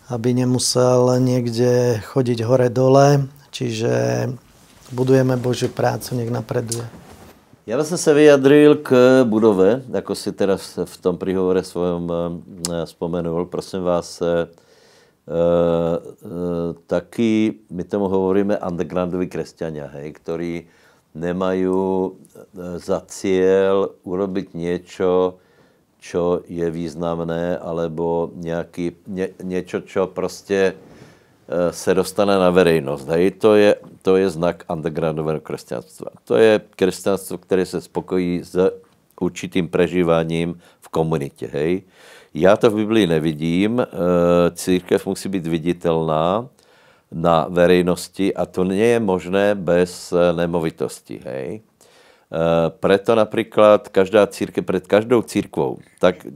[0.06, 3.26] aby nemusel niekde chodiť hore-dole.
[3.50, 4.26] Čiže
[4.94, 6.86] budujeme Božiu prácu, nech napreduje.
[7.66, 8.94] Ja som sa vyjadril k
[9.26, 13.50] budove, ako si teraz v tom prihovore svojom eh, spomenul.
[13.50, 14.22] Prosím vás,
[15.28, 15.96] eh,
[16.36, 20.52] Eh, taký, my tomu hovoríme undergroundoví kresťania, hej, ktorí
[21.14, 25.38] nemajú eh, za cieľ urobiť niečo,
[26.02, 30.74] čo je významné, alebo nejaký, nie, niečo, čo prostě
[31.70, 33.08] se dostane na verejnost.
[33.08, 33.30] Hej.
[33.30, 36.10] To, je, to je znak undergroundového křesťanstva.
[36.24, 38.54] To je křesťanstvo, které se spokojí s
[39.20, 41.48] určitým prežíváním v komunitě.
[41.52, 41.82] Hej.
[42.34, 43.80] Já to v Biblii nevidím.
[43.80, 43.86] Eh,
[44.50, 46.48] církev musí být viditelná
[47.12, 51.20] na verejnosti a to nie je možné bez eh, nemovitosti.
[51.24, 51.60] Hej?
[51.60, 56.26] Eh, preto například každá církev, před každou církvou, tak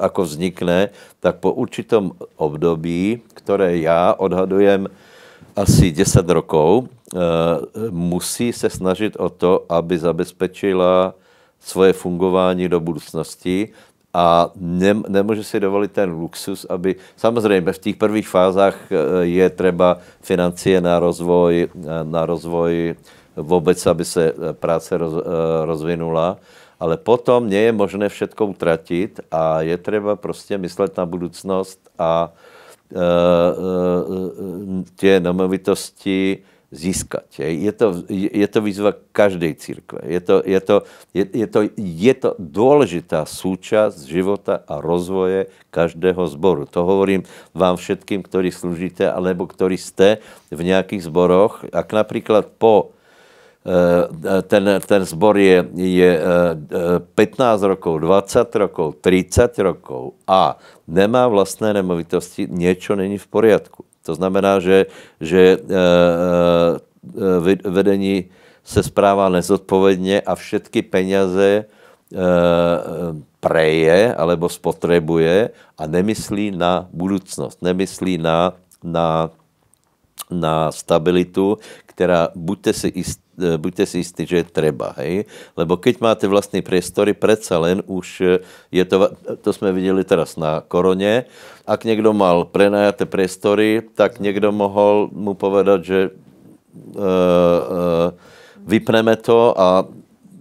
[0.00, 0.88] ako vznikne,
[1.20, 4.88] tak po určitom období, které já odhadujem
[5.56, 6.88] asi 10 rokov,
[7.90, 11.12] musí se snažit o to, aby zabezpečila
[11.60, 13.68] svoje fungování do budoucnosti
[14.14, 18.96] a ne, nemůže si dovolit ten luxus, aby samozřejmě v těch prvních fázách eh,
[19.26, 22.94] je třeba financie na rozvoj, eh, na rozvoj
[23.36, 25.14] vůbec, aby se eh, práce roz,
[25.64, 26.36] rozvinula,
[26.80, 32.30] ale potom nie je možné všetko utratit a je třeba prostě myslet na budoucnost a
[32.94, 33.02] e, e,
[34.96, 36.38] tě nemovitosti
[36.68, 37.40] získať.
[37.40, 40.04] Je to, je to výzva každej církve.
[40.04, 40.76] Je to, je, to,
[41.16, 46.68] je, je, to, je to dôležitá súčasť života a rozvoje každého zboru.
[46.68, 47.24] To hovorím
[47.56, 50.20] vám všetkým, ktorí slúžite, alebo ktorí ste
[50.52, 51.64] v nejakých zboroch.
[51.72, 52.92] Ak napríklad po
[53.64, 54.04] eh,
[54.44, 56.10] ten, ten zbor je, je
[57.16, 63.87] 15 eh, rokov, 20 rokov, 30 rokov a nemá vlastné nemovitosti, niečo není v poriadku.
[64.08, 64.88] To znamená, že,
[65.20, 65.68] že e,
[67.68, 68.32] vedení
[68.64, 71.68] se správá nezodpovedně a všetky peněze
[73.40, 78.52] preje alebo spotrebuje a nemyslí na budoucnost, nemyslí na,
[78.82, 79.30] na,
[80.30, 84.92] na stabilitu, která buďte si istí, buďte si istí, že treba.
[84.98, 85.24] Hej?
[85.54, 88.06] Lebo keď máte vlastní priestory, predsa len už
[88.74, 91.24] je to, to sme videli teraz na korone,
[91.66, 98.10] ak někdo mal prenajaté priestory, tak někdo mohol mu povedať, že uh, uh,
[98.66, 99.84] vypneme to a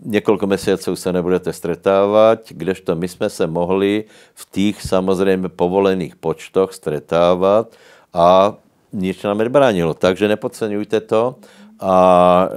[0.06, 6.74] několik měsíců se nebudete stretávat, kdežto my jsme se mohli v těch samozřejmě povolených počtoch
[6.74, 7.76] stretávat
[8.14, 8.56] a
[8.94, 9.94] nič nám nebránilo.
[9.94, 11.36] Takže nepodceňujte to
[11.78, 11.96] a
[12.42, 12.48] e,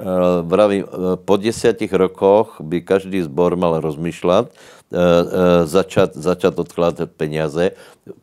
[0.49, 0.89] vravím, e,
[1.21, 4.53] po desiatich rokoch by každý zbor mal rozmýšľať, e,
[5.69, 7.77] začať, začať odkladať peniaze.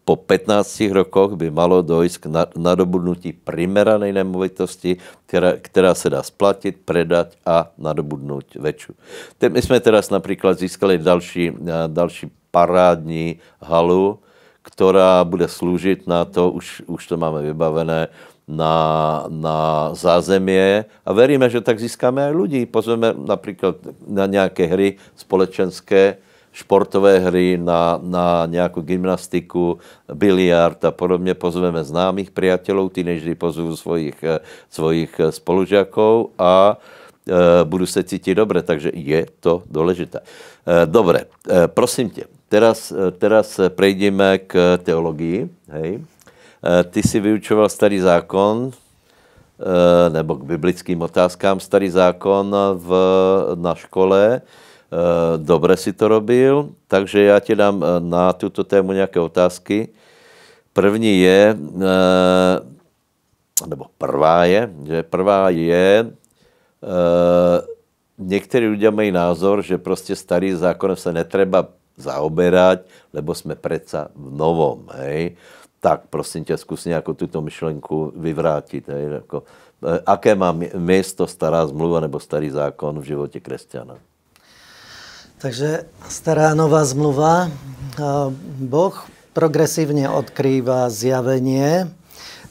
[0.09, 2.25] Po 15 rokoch by malo dojsť k
[2.57, 4.97] nadobudnutí primeranej nemovitosti,
[5.29, 8.97] ktorá, ktorá sa dá splatiť, predať a nadobudnúť väčšiu.
[9.53, 11.53] My sme teraz napríklad získali další,
[11.93, 14.17] další parádní halu,
[14.65, 18.11] ktorá bude slúžiť na to, už, už to máme vybavené,
[18.47, 22.61] na, na zázemie a veríme, že tak získáme aj ľudí.
[22.63, 23.75] Pozveme napríklad
[24.07, 24.87] na nejaké hry
[25.19, 26.23] společenské,
[26.55, 31.35] športové hry, na, na nejakú gymnastiku, biliard a podobne.
[31.35, 34.17] Pozveme známych priateľov, tíneždy pozvú svojich,
[34.71, 36.79] svojich spolužiakov a
[37.27, 40.25] e, budú sa cítiť dobre, takže je to dôležité.
[40.65, 46.01] E, dobre, e, prosím te, teraz, e, teraz prejdeme k teológii, hej.
[46.63, 52.89] Eh, ty si vyučoval starý zákon, eh, nebo k biblickým otázkám starý zákon v,
[53.55, 54.41] na škole.
[54.41, 59.89] Eh, dobre si to robil, takže já ti dám na tuto tému nějaké otázky.
[60.73, 61.57] První je,
[63.65, 66.13] nebo prvá je, že prvá je,
[68.17, 72.79] někteří lidé mají názor, že prostě starý zákon se netreba zaoberať,
[73.13, 74.85] lebo jsme preca v novom.
[74.93, 75.33] Hej
[75.87, 78.87] tak prosím tě, zkus nějakou tuto myšlenku vyvrátit.
[78.87, 79.43] Hej, jako,
[79.87, 83.95] eh, aké má místo stará zmluva nebo starý zákon v životě křesťana?
[85.37, 87.47] Takže stará nová zmluva.
[88.59, 88.95] Boh
[89.31, 91.87] progresívne odkrýva zjavenie,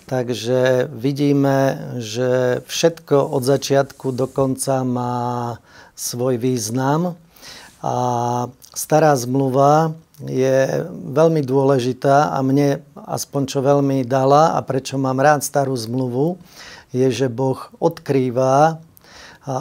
[0.06, 5.58] takže vidíme, že všetko od začiatku do konca má
[5.92, 7.20] svoj význam.
[7.84, 7.94] A
[8.72, 9.92] stará zmluva
[10.24, 16.40] je veľmi dôležitá a mne aspoň čo veľmi dala a prečo mám rád starú zmluvu,
[16.94, 18.80] je, že Boh odkrýva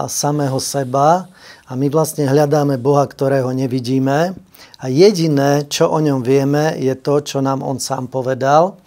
[0.07, 1.27] samého seba
[1.67, 4.31] a my vlastne hľadáme Boha, ktorého nevidíme
[4.79, 8.79] a jediné, čo o ňom vieme, je to, čo nám on sám povedal.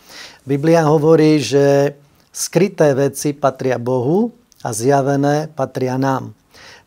[0.48, 1.92] Biblia hovorí, že
[2.32, 4.32] skryté veci patria Bohu
[4.64, 6.37] a zjavené patria nám.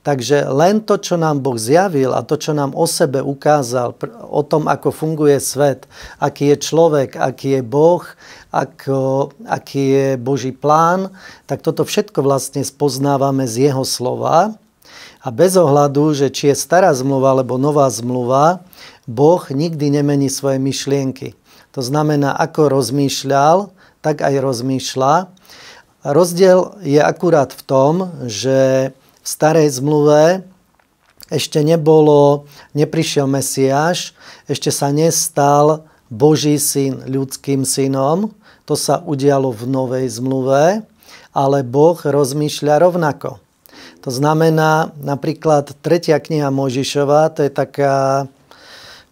[0.02, 3.94] Takže len to, čo nám Boh zjavil a to, čo nám o sebe ukázal,
[4.26, 5.86] o tom, ako funguje svet,
[6.18, 8.02] aký je človek, aký je Boh,
[8.50, 11.14] ako, aký je Boží plán,
[11.46, 14.58] tak toto všetko vlastne spoznávame z Jeho slova.
[15.22, 18.66] A bez ohľadu, že či je stará zmluva alebo nová zmluva,
[19.06, 21.38] Boh nikdy nemení svoje myšlienky.
[21.78, 23.70] To znamená, ako rozmýšľal,
[24.02, 25.30] tak aj rozmýšľa.
[26.02, 27.94] Rozdiel je akurát v tom,
[28.26, 28.90] že
[29.22, 30.42] v starej zmluve
[31.32, 32.44] ešte nebolo,
[32.76, 34.12] neprišiel Mesiáš,
[34.52, 38.36] ešte sa nestal Boží syn ľudským synom.
[38.68, 40.84] To sa udialo v novej zmluve,
[41.32, 43.40] ale Boh rozmýšľa rovnako.
[44.04, 48.28] To znamená napríklad tretia kniha Možišova, to je taká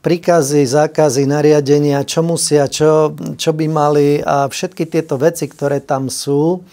[0.04, 6.12] príkazy, zákazy, nariadenia, čo musia, čo, čo by mali a všetky tieto veci, ktoré tam
[6.12, 6.64] sú,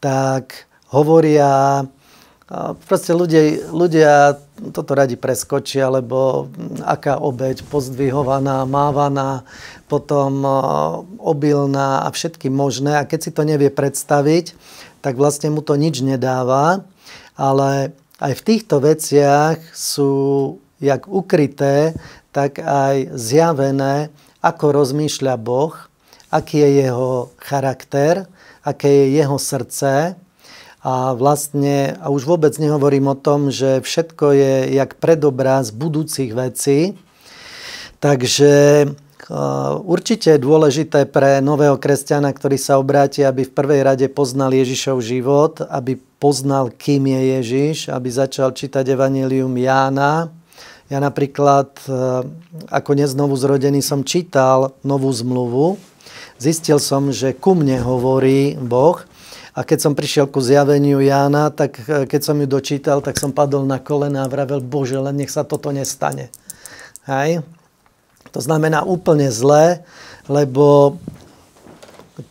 [0.00, 1.84] tak hovoria
[2.84, 4.36] proste ľudia, ľudia
[4.76, 6.52] toto radi preskočia, lebo
[6.84, 9.48] aká obeď pozdvihovaná, mávaná,
[9.88, 10.44] potom
[11.18, 13.00] obilná a všetky možné.
[13.00, 14.52] A keď si to nevie predstaviť,
[15.00, 16.84] tak vlastne mu to nič nedáva.
[17.34, 20.12] Ale aj v týchto veciach sú
[20.78, 21.96] jak ukryté,
[22.34, 24.12] tak aj zjavené,
[24.44, 25.72] ako rozmýšľa Boh,
[26.28, 28.28] aký je jeho charakter,
[28.60, 30.18] aké je jeho srdce,
[30.84, 36.92] a vlastne, a už vôbec nehovorím o tom, že všetko je jak predobraz budúcich vecí.
[38.04, 38.84] Takže
[39.88, 45.00] určite je dôležité pre nového kresťana, ktorý sa obráti, aby v prvej rade poznal Ježišov
[45.00, 50.28] život, aby poznal, kým je Ježiš, aby začal čítať Evangelium Jána.
[50.92, 51.80] Ja napríklad,
[52.68, 55.80] ako neznovu zrodený, som čítal novú zmluvu.
[56.36, 59.00] Zistil som, že ku mne hovorí Boh,
[59.54, 63.30] A keď som prišiel ku zjaveniu Jána, tak e, keď som ju dočítal, tak som
[63.30, 66.34] padol na kolena a vravel, Bože, len nech sa toto nestane.
[67.06, 67.46] Hej?
[68.34, 69.86] To znamená úplne zlé,
[70.26, 70.98] lebo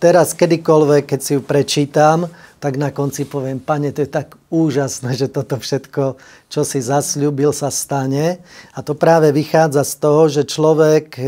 [0.03, 2.28] teraz kedykoľvek, keď si ju prečítam,
[2.59, 7.55] tak na konci poviem, pane, to je tak úžasné, že toto všetko, čo si zasľúbil,
[7.55, 8.43] sa stane.
[8.76, 11.24] A to práve vychádza z toho, že človek e,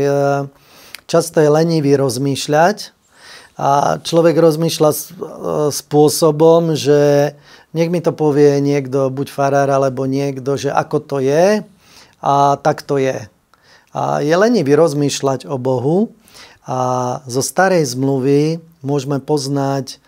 [1.08, 2.95] často je lenivý rozmýšľať
[3.56, 4.98] a človek rozmýšľa e,
[5.72, 7.32] spôsobom, že
[7.72, 11.64] nech mi to povie niekto, buď farár alebo niekto, že ako to je
[12.20, 13.28] a tak to je.
[13.96, 16.12] A je lenivý rozmýšľať o Bohu
[16.68, 16.80] a
[17.24, 20.00] zo starej zmluvy môžeme poznať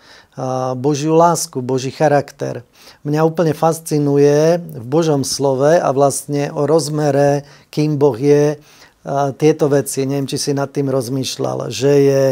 [0.78, 2.62] Božiu lásku, Boží charakter.
[3.02, 7.42] Mňa úplne fascinuje v Božom slove a vlastne o rozmere,
[7.74, 8.60] kým Boh je,
[9.40, 10.04] tieto veci.
[10.04, 12.22] Neviem, či si nad tým rozmýšľal, že je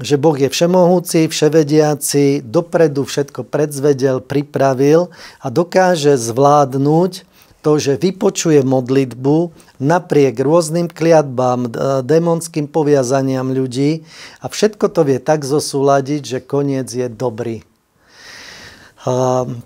[0.00, 5.12] že Boh je všemohúci, vševediaci, dopredu všetko predzvedel, pripravil
[5.44, 7.28] a dokáže zvládnuť
[7.60, 11.68] to, že vypočuje modlitbu napriek rôznym kliatbám,
[12.00, 14.08] démonským poviazaniam ľudí
[14.40, 17.60] a všetko to vie tak zosúľadiť, že koniec je dobrý.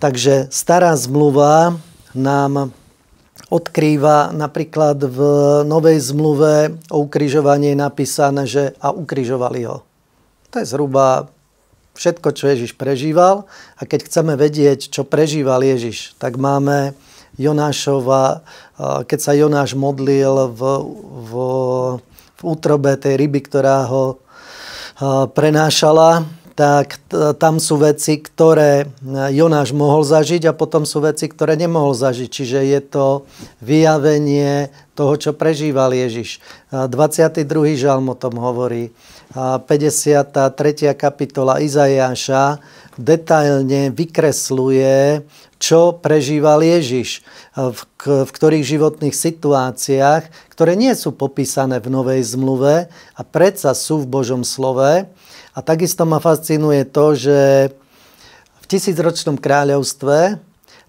[0.02, 1.78] Takže stará zmluva
[2.14, 2.74] nám
[3.53, 5.18] odkrýva napríklad v
[5.68, 9.84] Novej zmluve o ukrižovaní je napísané, že a ukrižovali ho.
[10.53, 11.28] To je zhruba
[11.95, 13.47] všetko, čo Ježiš prežíval.
[13.78, 16.95] A keď chceme vedieť, čo prežíval Ježiš, tak máme
[17.34, 18.47] Jonášova,
[18.78, 20.61] keď sa Jonáš modlil v,
[21.26, 21.32] v,
[22.38, 24.22] v útrobe tej ryby, ktorá ho
[25.34, 26.22] prenášala,
[26.55, 28.86] tak tam sú veci, ktoré
[29.34, 32.30] Jonáš mohol zažiť a potom sú veci, ktoré nemohol zažiť.
[32.30, 33.07] Čiže je to
[33.59, 36.38] vyjavenie toho, čo prežíval Ježiš.
[36.70, 37.42] 22.
[37.74, 38.94] žalm o tom hovorí.
[39.34, 40.94] 53.
[40.94, 42.62] kapitola Izajáša
[42.94, 45.26] detailne vykresluje
[45.64, 47.24] čo prežíval Ježiš,
[47.57, 54.05] v, v ktorých životných situáciách, ktoré nie sú popísané v Novej zmluve a predsa sú
[54.05, 55.09] v Božom slove.
[55.55, 57.70] A takisto ma fascinuje to, že
[58.59, 60.42] v tisícročnom kráľovstve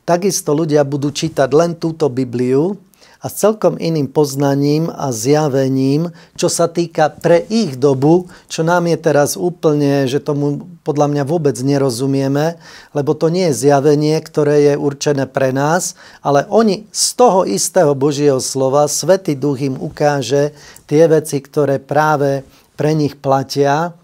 [0.09, 2.73] takisto ľudia budú čítať len túto Bibliu
[3.21, 8.85] a s celkom iným poznaním a zjavením, čo sa týka pre ich dobu, čo nám
[8.85, 12.61] je teraz úplne, že tomu podľa mňa vôbec nerozumieme,
[12.93, 17.97] lebo to nie je zjavenie, ktoré je určené pre nás, ale oni z toho istého
[17.97, 20.53] Božieho slova, Svetý Duch im ukáže
[20.85, 22.45] tie veci, ktoré práve
[22.77, 23.97] pre nich platia,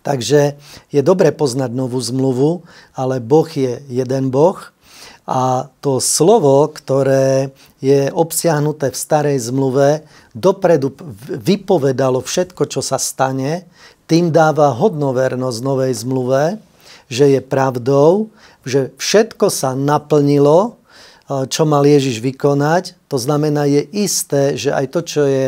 [0.00, 0.56] Takže
[0.88, 2.64] je dobre poznať novú zmluvu,
[2.96, 4.56] ale Boh je jeden Boh
[5.28, 10.02] a to slovo, ktoré je obsiahnuté v starej zmluve,
[10.34, 10.90] dopredu
[11.28, 13.68] vypovedalo všetko, čo sa stane,
[14.10, 16.58] tým dáva hodnovernosť novej zmluve,
[17.06, 18.32] že je pravdou,
[18.66, 20.80] že všetko sa naplnilo,
[21.46, 22.98] čo mal Ježiš vykonať.
[23.06, 25.46] To znamená, je isté, že aj to, čo je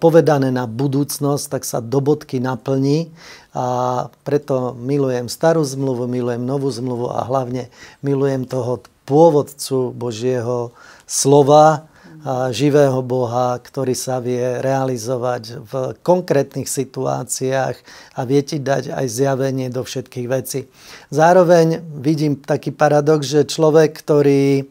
[0.00, 3.12] povedané na budúcnosť, tak sa do bodky naplní.
[3.52, 7.68] A preto milujem starú zmluvu, milujem novú zmluvu a hlavne
[8.00, 10.72] milujem toho pôvodcu Božieho
[11.04, 11.92] slova,
[12.22, 15.72] a živého Boha, ktorý sa vie realizovať v
[16.06, 17.74] konkrétnych situáciách
[18.14, 20.70] a vie ti dať aj zjavenie do všetkých vecí.
[21.10, 24.70] Zároveň vidím taký paradox, že človek, ktorý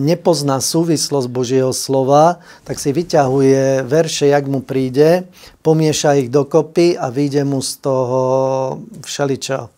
[0.00, 5.28] nepozná súvislosť Božieho slova, tak si vyťahuje verše, jak mu príde,
[5.60, 8.22] pomieša ich dokopy a vyjde mu z toho
[9.04, 9.68] všeličo.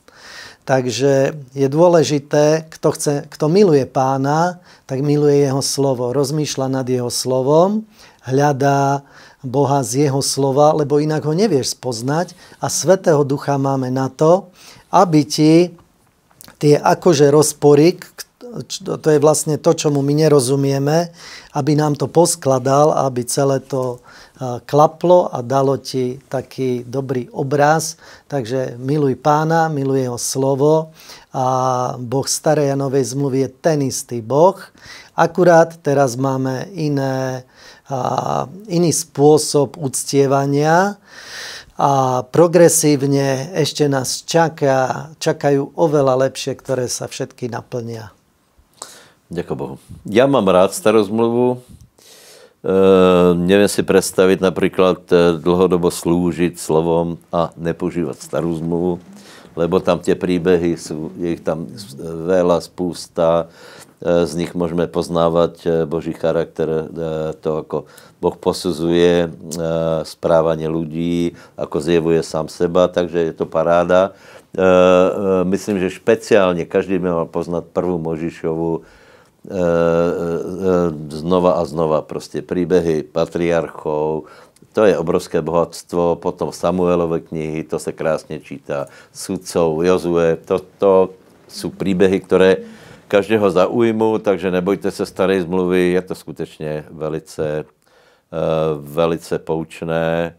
[0.62, 7.10] Takže je dôležité, kto, chce, kto miluje pána, tak miluje jeho slovo, rozmýšľa nad jeho
[7.10, 7.82] slovom,
[8.22, 9.02] hľadá
[9.42, 14.52] Boha z jeho slova, lebo inak ho nevieš spoznať a Svetého Ducha máme na to,
[14.94, 15.74] aby ti
[16.60, 17.96] tie akože rozpory,
[18.82, 21.12] to je vlastne to, čomu my nerozumieme,
[21.54, 24.02] aby nám to poskladal, aby celé to
[24.64, 28.00] klaplo a dalo ti taký dobrý obraz.
[28.24, 30.96] Takže miluj pána, miluj jeho slovo
[31.30, 31.46] a
[32.00, 34.56] Boh starej a novej zmluvy je ten istý Boh.
[35.12, 37.44] Akurát teraz máme iné,
[38.66, 40.96] iný spôsob uctievania
[41.76, 48.12] a progresívne ešte nás čaká, čakajú oveľa lepšie, ktoré sa všetky naplnia.
[49.30, 49.76] Ďakujem Bohu.
[50.04, 51.62] Ja mám rád starú zmluvu,
[52.60, 52.76] E,
[53.40, 59.00] neviem si predstaviť napríklad e, dlhodobo slúžiť slovom a nepoužívať starú zmluvu,
[59.56, 61.72] lebo tam tie príbehy sú, je ich tam
[62.04, 63.48] veľa, spústa
[64.00, 66.88] z nich môžeme poznávať Boží charakter,
[67.44, 67.84] to, ako
[68.16, 69.28] Boh posudzuje
[70.08, 74.16] správanie ľudí, ako zjevuje sám seba, takže je to paráda.
[75.44, 78.88] Myslím, že špeciálne každý by mal poznať prvú Možišovu
[81.08, 82.04] znova a znova.
[82.04, 84.28] Proste príbehy patriarchov,
[84.72, 86.20] to je obrovské bohatstvo.
[86.20, 88.86] Potom Samuelové knihy, to sa krásne číta.
[89.10, 90.92] Sudcov, Jozue, to, to
[91.50, 92.62] sú príbehy, ktoré
[93.10, 100.38] každého zaujmú, takže nebojte sa starej zmluvy, je to skutečně velice, uh, velice poučné.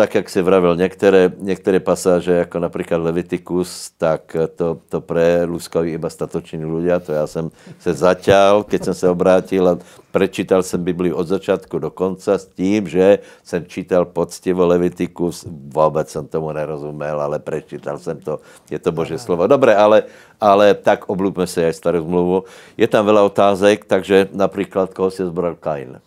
[0.00, 5.92] Tak, jak si vravil, některé, některé pasáže, jako například Leviticus, tak to, to pre Luskovi
[5.92, 9.78] iba statoční ľudia, to já jsem se zaťal, keď jsem se obrátil a
[10.08, 16.08] prečítal jsem Bibliu od začátku do konca s tím, že jsem čítal poctivo Leviticus, vůbec
[16.08, 18.40] jsem tomu nerozumel, ale prečítal jsem to,
[18.70, 19.46] je to Bože slovo.
[19.46, 20.08] Dobré, ale,
[20.40, 22.48] ale tak oblúbme se aj starou zmluvu.
[22.80, 26.00] Je tam veľa otázek, takže například, koho si zbral Kain?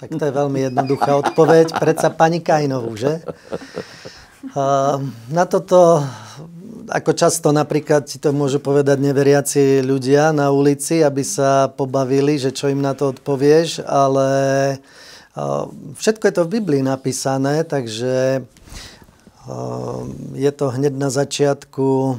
[0.00, 1.76] Tak to je veľmi jednoduchá odpoveď.
[1.76, 3.20] Predsa pani Kajnovú, že?
[5.28, 6.00] Na toto,
[6.88, 12.48] ako často napríklad ti to môžu povedať neveriaci ľudia na ulici, aby sa pobavili, že
[12.48, 14.28] čo im na to odpovieš, ale
[16.00, 18.40] všetko je to v Biblii napísané, takže
[20.32, 22.16] je to hneď na začiatku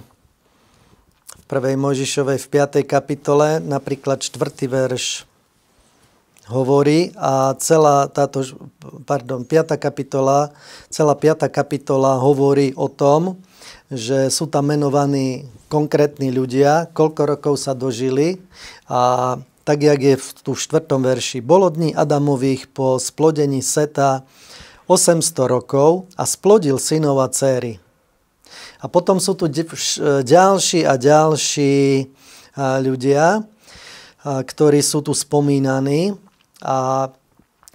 [1.34, 1.82] v 1.
[1.82, 2.86] Mojžišovej v 5.
[2.86, 4.69] kapitole, napríklad 4.
[4.69, 5.25] verš
[6.52, 8.43] hovorí a celá táto,
[9.08, 9.80] pardon, 5.
[9.80, 10.52] kapitola,
[10.91, 11.47] celá 5.
[11.47, 13.39] kapitola hovorí o tom,
[13.88, 18.43] že sú tam menovaní konkrétni ľudia, koľko rokov sa dožili
[18.91, 21.39] a tak, jak je v tu štvrtom verši.
[21.39, 24.28] Bolo dní Adamových po splodení Seta
[24.89, 27.80] 800 rokov a splodil synov a céry.
[28.82, 29.45] A potom sú tu
[30.26, 32.10] ďalší a ďalší
[32.58, 33.45] ľudia,
[34.26, 36.18] ktorí sú tu spomínaní.
[36.62, 37.09] A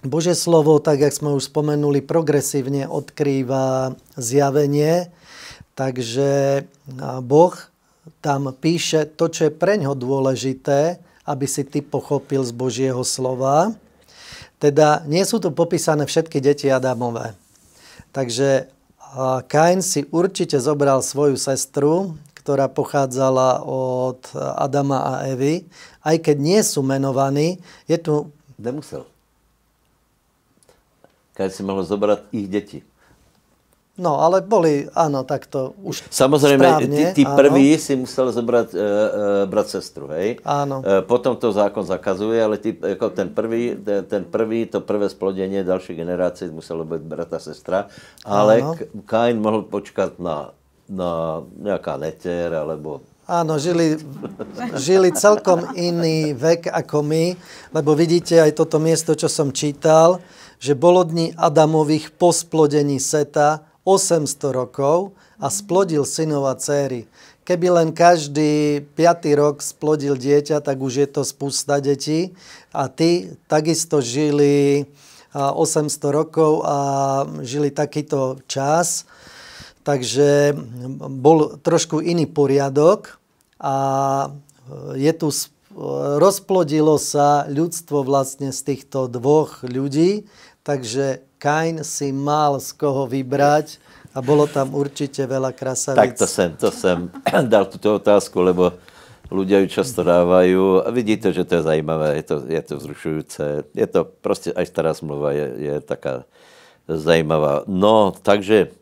[0.01, 5.11] Bože slovo, tak jak sme už spomenuli, progresívne odkrýva zjavenie,
[5.75, 6.63] takže
[7.25, 7.55] Boh
[8.23, 13.75] tam píše to, čo je pre ňo dôležité, aby si ty pochopil z Božieho slova.
[14.63, 17.35] Teda nie sú tu popísané všetky deti Adamové.
[18.15, 18.71] Takže
[19.51, 24.23] Kain si určite zobral svoju sestru, ktorá pochádzala od
[24.55, 25.67] Adama a Evy,
[25.99, 27.59] aj keď nie sú menovaní,
[27.91, 29.05] je tu Nemusel.
[31.37, 32.81] Keď si mohol zobrať ich deti.
[33.97, 38.77] No, ale boli, áno, takto už Samozrejme, správne, ty, ty prvý si musel zobrať e,
[38.77, 38.85] e,
[39.49, 40.37] brat sestru, hej?
[40.45, 40.85] Áno.
[40.85, 45.09] E, potom to zákon zakazuje, ale ty, ako ten, prvý, ten, ten prvý, to prvé
[45.09, 47.89] splodenie ďalšej generácie muselo byť brata sestra,
[48.21, 48.61] ale
[49.09, 50.53] Kain mohol počkať na,
[50.85, 53.99] na nejaká neter, alebo Áno, žili,
[54.79, 57.35] žili celkom iný vek ako my,
[57.75, 60.23] lebo vidíte aj toto miesto, čo som čítal,
[60.63, 65.11] že bolo dní Adamových po splodení Seta 800 rokov
[65.43, 67.03] a splodil synov a céry.
[67.43, 72.31] Keby len každý piatý rok splodil dieťa, tak už je to spústa detí.
[72.71, 74.87] A tí takisto žili
[75.35, 76.77] 800 rokov a
[77.43, 79.03] žili takýto čas
[79.87, 80.51] Takže
[80.99, 83.15] bol trošku iný poriadok
[83.55, 83.75] a
[84.99, 85.31] je tu,
[86.19, 90.27] rozplodilo sa ľudstvo vlastne z týchto dvoch ľudí,
[90.67, 93.79] takže Kain si mal z koho vybrať
[94.11, 96.01] a bolo tam určite veľa krasavíc.
[96.03, 97.07] Tak to sem, to sem
[97.53, 98.75] dal túto otázku, lebo
[99.31, 103.43] ľudia ju často dávajú a vidíte, že to je zajímavé, je to, je to vzrušujúce.
[103.71, 106.27] Je to proste, aj stará zmluva je, je taká
[106.89, 107.63] zajímavá.
[107.71, 108.73] No, takže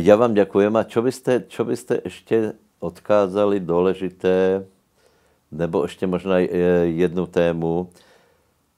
[0.00, 0.72] ja vám ďakujem.
[0.76, 4.66] A čo by ste, čo by ste ešte odkázali dôležité,
[5.48, 7.88] nebo ešte možno eh, jednu tému.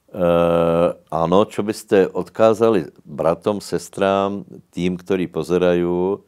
[0.07, 0.23] E,
[1.11, 6.23] áno, čo by ste odkázali bratom, sestrám, tým, ktorí pozerajú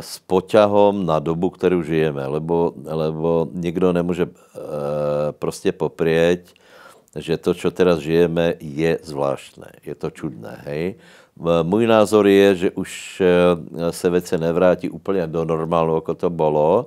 [0.00, 4.32] s poťahom na dobu, ktorú žijeme, lebo, lebo nikto nemôže e,
[5.40, 6.52] proste poprieť,
[7.16, 9.80] že to, čo teraz žijeme, je zvláštne.
[9.86, 10.84] Je to čudné, hej?
[11.62, 16.86] Můj názor je, že už eh, se věci nevrátí úplně do normálu, jako to bylo.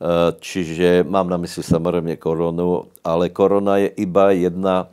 [0.00, 4.88] Eh, čiže mám na mysli samozřejmě koronu, ale korona je iba jedna,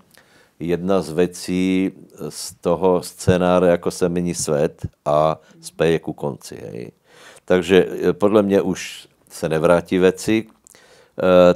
[0.59, 1.91] jedna z věcí
[2.29, 6.57] z toho scénáře, jako se mění svět a spěje ku konci.
[6.71, 6.91] Hej.
[7.45, 10.45] Takže podle mě už se nevrátí věci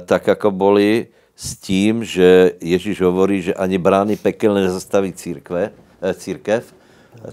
[0.06, 5.70] tak, jako boli, s tím, že Ježíš hovorí, že ani brány pekelné nezastaví církve,
[6.14, 6.74] církev,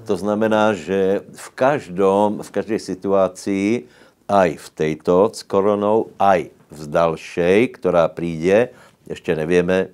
[0.05, 3.69] to znamená, že v každom, v každej situácii,
[4.29, 8.75] aj v tejto s koronou, aj v dalšej, ktorá príde,
[9.09, 9.89] ešte nevieme,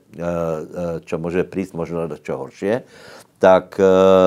[1.08, 2.84] čo môže prísť, možno čo horšie,
[3.40, 3.80] tak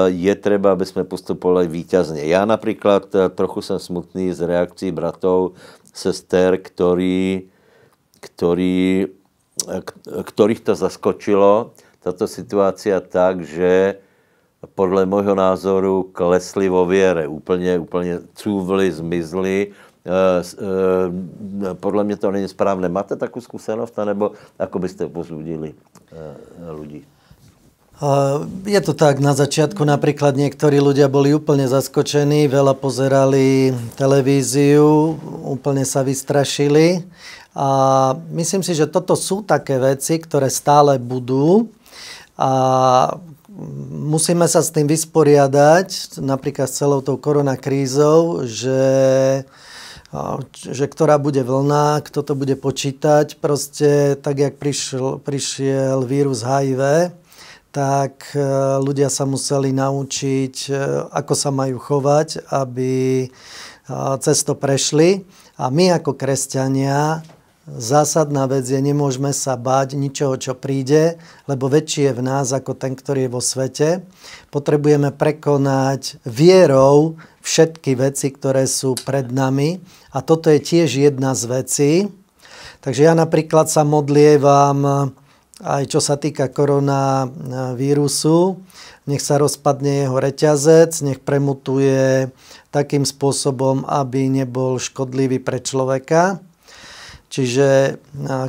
[0.08, 2.24] je treba, aby sme postupovali výťazne.
[2.24, 5.60] Ja napríklad trochu som smutný z reakcií bratov,
[5.92, 7.52] sester, ktorí,
[8.24, 9.12] ktorí,
[10.08, 14.00] ktorých to zaskočilo, táto situácia tak, že
[14.66, 19.58] podle môjho názoru klesli vo viere, úplne, úplne cúvli, zmizli.
[19.62, 22.88] E, e, podle mě to není správné.
[22.88, 25.76] Máte takú skúsenosť, nebo ako byste pozúdili e,
[26.74, 27.06] ľudí?
[28.62, 35.82] Je to tak, na začiatku napríklad niektorí ľudia boli úplne zaskočení, veľa pozerali televíziu, úplne
[35.82, 37.02] sa vystrašili.
[37.58, 41.74] A myslím si, že toto sú také veci, ktoré stále budú
[42.38, 43.18] a
[43.90, 49.42] musíme sa s tým vysporiadať, napríklad s celou tou koronakrízou, že,
[50.54, 53.42] že ktorá bude vlna, kto to bude počítať.
[53.42, 57.10] Proste tak, jak prišiel, prišiel vírus HIV,
[57.68, 58.40] tak e,
[58.80, 60.72] ľudia sa museli naučiť, e,
[61.12, 63.26] ako sa majú chovať, aby
[64.20, 65.24] cez prešli.
[65.58, 67.24] A my ako kresťania
[67.76, 72.72] zásadná vec je, nemôžeme sa báť ničoho, čo príde, lebo väčší je v nás ako
[72.72, 73.88] ten, ktorý je vo svete.
[74.48, 79.84] Potrebujeme prekonať vierou všetky veci, ktoré sú pred nami.
[80.16, 81.92] A toto je tiež jedna z vecí.
[82.80, 85.12] Takže ja napríklad sa modlievam
[85.58, 88.62] aj čo sa týka koronavírusu,
[89.10, 92.30] nech sa rozpadne jeho reťazec, nech premutuje
[92.70, 96.38] takým spôsobom, aby nebol škodlivý pre človeka.
[97.28, 98.00] Čiže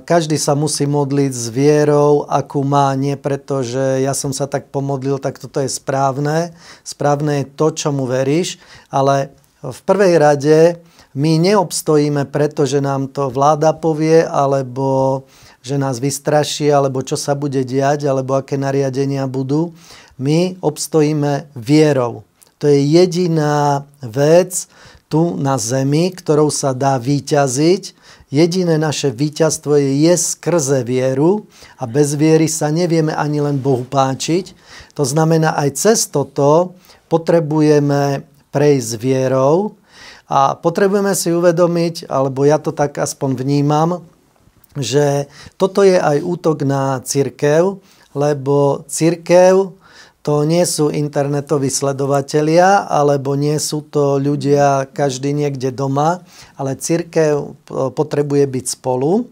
[0.08, 4.72] každý sa musí modliť s vierou, akú má, nie preto, že ja som sa tak
[4.72, 6.56] pomodlil, tak toto je správne.
[6.88, 8.56] Správne je to, čo mu veríš,
[8.88, 10.60] ale v prvej rade
[11.12, 15.28] my neobstojíme preto, že nám to vláda povie, alebo
[15.60, 19.76] že nás vystraší, alebo čo sa bude diať, alebo aké nariadenia budú.
[20.16, 22.24] My obstojíme vierou.
[22.64, 24.72] To je jediná vec
[25.12, 27.84] tu na zemi, ktorou sa dá vyťaziť
[28.30, 31.50] Jediné naše víťazstvo je je skrze vieru
[31.82, 34.54] a bez viery sa nevieme ani len Bohu páčiť.
[34.94, 36.78] To znamená, aj cez toto
[37.10, 38.22] potrebujeme
[38.54, 39.74] prejsť vierou
[40.30, 44.06] a potrebujeme si uvedomiť, alebo ja to tak aspoň vnímam,
[44.78, 45.26] že
[45.58, 47.82] toto je aj útok na církev,
[48.14, 49.74] lebo církev
[50.20, 56.22] to nie sú internetoví sledovatelia, alebo nie sú to ľudia každý niekde doma,
[56.60, 57.56] ale církev
[57.96, 59.32] potrebuje byť spolu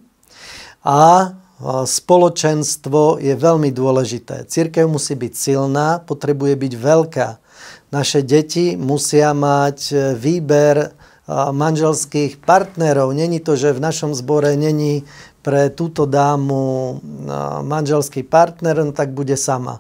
[0.88, 1.36] a
[1.84, 4.46] spoločenstvo je veľmi dôležité.
[4.48, 7.28] Církev musí byť silná, potrebuje byť veľká.
[7.90, 10.92] Naše deti musia mať e, výber
[11.28, 13.12] manželských partnerov.
[13.12, 15.04] Není to, že v našom zbore není
[15.48, 17.00] pre túto dámu
[17.64, 19.80] manželský partner, no tak bude sama.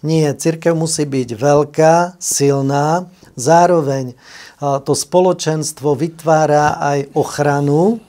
[0.00, 4.16] Nie, církev musí byť veľká, silná, zároveň
[4.56, 8.00] to spoločenstvo vytvára aj ochranu,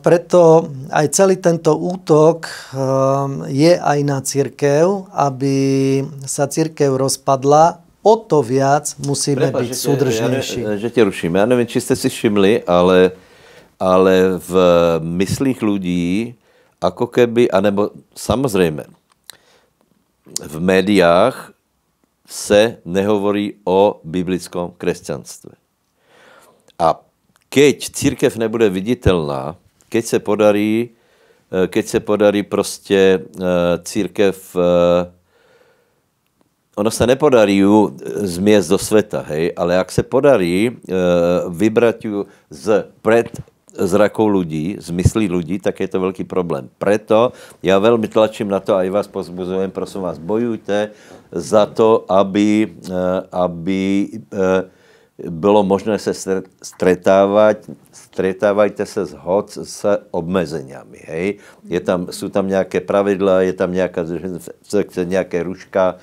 [0.00, 2.48] preto aj celý tento útok
[3.52, 5.56] je aj na církev, aby
[6.24, 10.60] sa církev rozpadla, o to viac musíme Prepa, byť že súdržnejší.
[10.66, 11.34] Ja, že tě ruším.
[11.34, 13.14] Já nevím, či jste si všimli, ale,
[13.82, 14.52] ale v
[15.02, 16.38] myslích ľudí,
[16.78, 18.86] ako keby, anebo samozrejme,
[20.38, 21.50] v médiách
[22.22, 25.58] se nehovorí o biblickom kresťanstve.
[26.78, 27.02] A
[27.50, 29.58] keď církev nebude viditelná,
[29.90, 30.94] keď se podarí,
[31.50, 35.10] eh, keď se podarí prostě eh, církev, eh,
[36.76, 37.92] ono se nepodarí ju
[38.24, 40.72] zmiesť do sveta, hej, ale ak se podarí
[41.52, 43.28] vybrať ju z pred
[43.72, 46.68] zrakov ľudí, z myslí ľudí, tak je to veľký problém.
[46.76, 47.32] Preto
[47.64, 50.92] ja veľmi tlačím na to, aj vás pozbuzujem, prosím vás, bojujte
[51.32, 53.82] za to, aby, eh, aby
[54.12, 54.62] eh,
[55.30, 56.12] bylo možné se
[56.62, 60.98] stretávať, stretávajte se s hoc s obmezeniami.
[61.04, 61.26] Hej?
[61.68, 64.04] Je tam, sú tam nejaké pravidla, je tam nejaká,
[65.04, 65.96] nejaké ruška,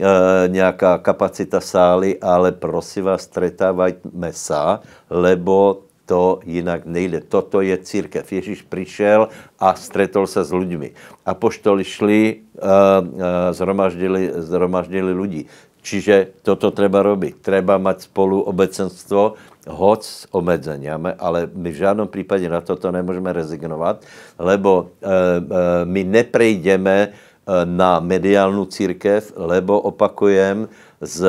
[0.00, 7.20] eh, nejaká kapacita sály, ale prosím vás, stretávajme sa, lebo to jinak nejde.
[7.20, 8.32] Toto je církev.
[8.32, 9.28] Ježíš přišel
[9.58, 10.92] a stretol se s lidmi.
[11.32, 15.46] Poštoli šli, uh, uh, zhromaždili, zhromaždili ľudí.
[15.84, 17.44] Čiže toto treba robiť.
[17.44, 19.36] Treba mať spolu obecenstvo,
[19.68, 24.04] hoc s obmedzeniami, ale my v žádnom prípade na toto nemôžeme rezignovať,
[24.36, 25.16] lebo e, e,
[25.88, 26.96] my neprejdeme
[27.68, 30.64] na mediálnu církev, lebo opakujem,
[31.00, 31.26] z,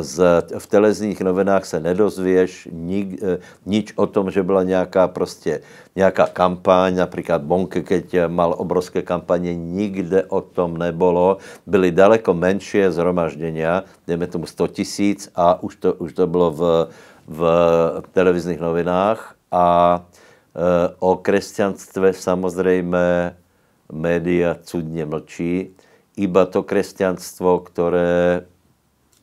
[0.00, 0.22] z,
[0.58, 5.60] v televizních novinách se nedozvieš nik, e, nič o tom, že byla nějaká prostě
[5.96, 11.38] nějaká kampaň, například Bonke, keď mal obrovské kampaně, nikde o tom nebolo.
[11.66, 16.88] Byly daleko menší zhromažděnia, dejme tomu 100 tisíc a už to, už to bylo v,
[17.28, 17.42] v
[18.12, 23.36] televizních novinách a e, o kresťanstve samozřejmě
[23.92, 25.70] média cudně mlčí.
[26.16, 28.46] Iba to kresťanstvo, které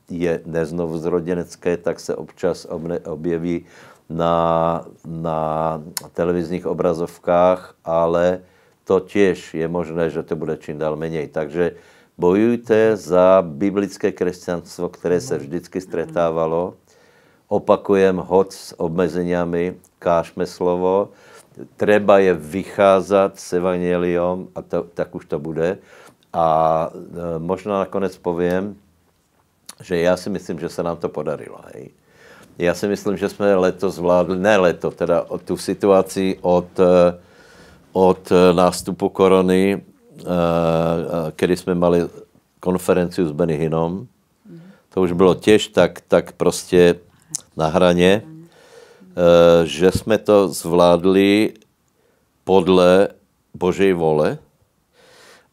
[0.09, 2.67] je neznovuzrodenecké, tak se občas
[3.05, 3.65] objeví
[4.09, 5.81] na, na
[6.13, 8.39] televizních obrazovkách, ale
[8.83, 11.27] to těž je možné, že to bude čím dál menej.
[11.27, 11.71] Takže
[12.17, 16.73] bojujte za biblické kresťanstvo, které se vždycky stretávalo.
[17.47, 21.09] Opakujem, hod s obmezeniami, kážme slovo.
[21.77, 25.77] Treba je vycházet s evangeliom a to, tak už to bude.
[26.33, 26.45] A
[26.89, 28.73] e, možná nakonec povím,
[29.81, 31.59] že já si myslím, že se nám to podarilo.
[31.73, 31.89] Hej.
[32.57, 37.17] Já si myslím, že jsme letos zvládli, ne leto, teda tu situaci od, eh,
[37.93, 42.05] od nástupu korony, eh, eh, kdy jsme mali
[42.59, 43.69] konferenciu s Benny.
[44.89, 46.95] To už bylo těž tak, tak prostě
[47.57, 48.21] na hraně,
[49.63, 51.53] že jsme to zvládli
[52.43, 53.07] podle
[53.53, 54.37] Božej vole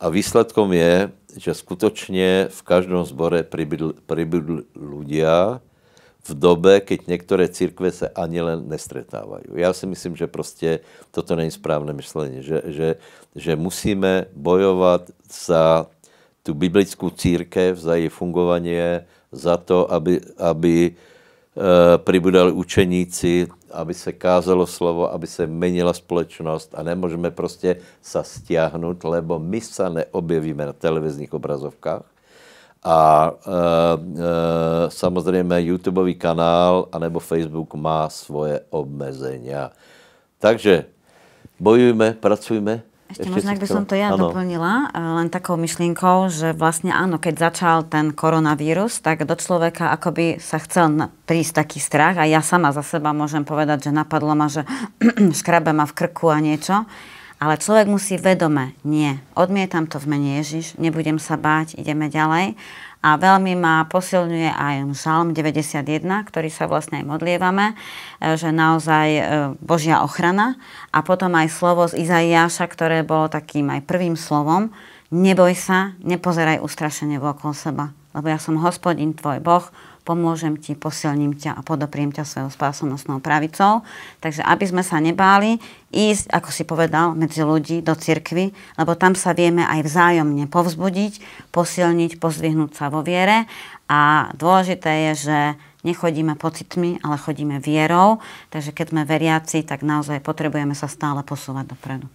[0.01, 3.43] a výsledkom je, že skutočně v každém zbore
[4.07, 5.61] pribudli ľudia
[6.21, 9.45] v dobe, keď některé církve se ani len nestretávají.
[9.55, 10.81] Já si myslím, že prostě
[11.11, 12.89] toto není správné myšlení, že, že,
[13.37, 15.11] že musíme bojovat
[15.47, 15.87] za
[16.43, 18.77] tu biblickou církev, za její fungování,
[19.33, 20.93] za to, aby, aby
[21.51, 28.23] Eh, pribudali učeníci, aby se kázalo slovo, aby se menila společnost a nemůžeme prostě sa
[28.23, 32.03] stiahnuť, lebo my sa neobjevíme na televizních obrazovkách.
[32.85, 32.99] A
[33.29, 39.71] e, e, samozřejmě YouTubeový kanál anebo Facebook má svoje obmezenia.
[40.41, 40.85] Takže
[41.61, 44.31] bojujme, pracujme, ešte, Ešte možno, ak by som to ja ano.
[44.31, 49.91] doplnila, eh, len takou myšlienkou, že vlastne áno, keď začal ten koronavírus, tak do človeka
[49.91, 54.39] akoby sa chcel prísť taký strach a ja sama za seba môžem povedať, že napadlo
[54.39, 54.63] ma, že
[55.41, 56.87] škrabe ma v krku a niečo.
[57.41, 62.53] Ale človek musí vedome, nie, odmietam to v mene Ježiš, nebudem sa báť, ideme ďalej.
[63.01, 67.75] A veľmi ma posilňuje aj Žalm 91, ktorý sa vlastne aj modlievame, e,
[68.37, 69.23] že naozaj e,
[69.65, 70.61] Božia ochrana.
[70.93, 74.69] A potom aj slovo z Izaiáša, ktoré bolo takým aj prvým slovom,
[75.09, 79.65] neboj sa, nepozeraj ustrašenie okolo seba, lebo ja som hospodin tvoj Boh,
[80.03, 83.87] pomôžem ti, posilním ťa a podopriem ťa svojou spásonosnou pravicou.
[84.25, 85.61] Takže aby sme sa nebáli
[85.95, 88.51] ísť, ako si povedal, medzi ľudí do cirkvy,
[88.81, 91.23] lebo tam sa vieme aj vzájomne povzbudiť,
[91.55, 93.47] posilniť, pozdvihnúť sa vo viere
[93.91, 95.39] a dôležité je, že
[95.83, 98.21] nechodíme pocitmi, ale chodíme vierou.
[98.53, 102.07] Takže keď sme veriaci, tak naozaj potrebujeme sa stále posúvať dopredu.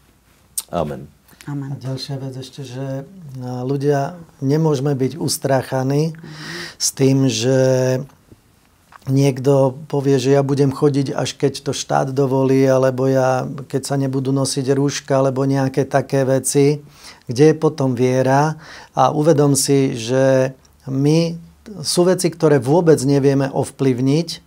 [0.69, 1.14] Amen.
[1.45, 1.73] Amen.
[1.73, 3.05] A ďalšia vec ešte, že
[3.37, 6.17] ľudia nemôžeme byť ustráchaní
[6.81, 7.57] s tým, že
[9.05, 13.95] niekto povie, že ja budem chodiť, až keď to štát dovolí, alebo ja, keď sa
[14.01, 16.81] nebudú nosiť rúška, alebo nejaké také veci.
[17.29, 18.57] Kde je potom viera?
[18.97, 20.57] A uvedom si, že
[20.89, 21.37] my
[21.85, 24.41] sú veci, ktoré vôbec nevieme ovplyvniť,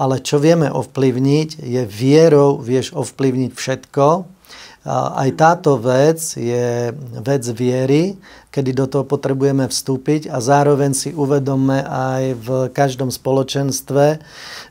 [0.00, 4.37] ale čo vieme ovplyvniť, je vierou vieš ovplyvniť všetko
[4.86, 8.14] aj táto vec je vec viery,
[8.48, 14.22] kedy do toho potrebujeme vstúpiť a zároveň si uvedomme aj v každom spoločenstve,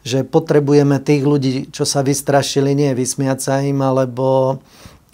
[0.02, 4.58] že potrebujeme tých ľudí, čo sa vystrašili, nie vysmiať sa im, alebo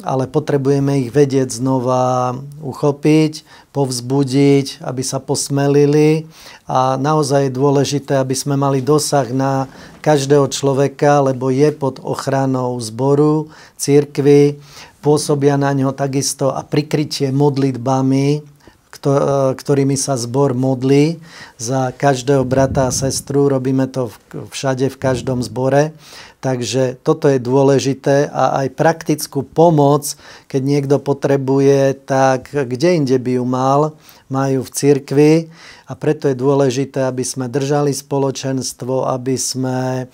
[0.04, 6.28] ale potrebujeme ich vedieť znova uchopiť, povzbudiť, aby sa posmelili
[6.68, 9.72] a naozaj je dôležité, aby sme mali dosah na
[10.04, 13.50] každého človeka, lebo je pod ochranou zboru,
[13.80, 14.60] církvy,
[15.00, 18.54] pôsobia na ňo takisto a prikrytie modlitbami,
[19.58, 21.20] ktorými sa zbor modlí
[21.60, 23.52] za každého brata a sestru.
[23.52, 25.92] Robíme to všade, v každom zbore.
[26.44, 30.20] Takže toto je dôležité a aj praktickú pomoc,
[30.52, 33.96] keď niekto potrebuje, tak kde inde by ju mal,
[34.28, 35.34] majú v cirkvi.
[35.88, 40.12] A preto je dôležité, aby sme držali spoločenstvo, aby, sme,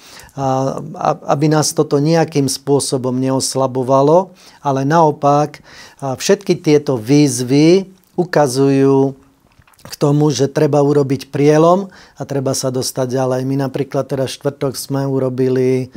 [1.26, 4.30] aby nás toto nejakým spôsobom neoslabovalo,
[4.62, 5.66] ale naopak
[5.98, 9.18] všetky tieto výzvy ukazujú
[9.80, 11.88] k tomu, že treba urobiť prielom
[12.20, 13.42] a treba sa dostať ďalej.
[13.48, 15.92] My napríklad teraz štvrtok sme urobili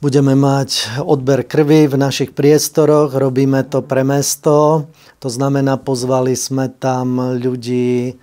[0.00, 4.88] Budeme mať odber krvi v našich priestoroch, robíme to pre mesto,
[5.20, 8.16] to znamená, pozvali sme tam ľudí,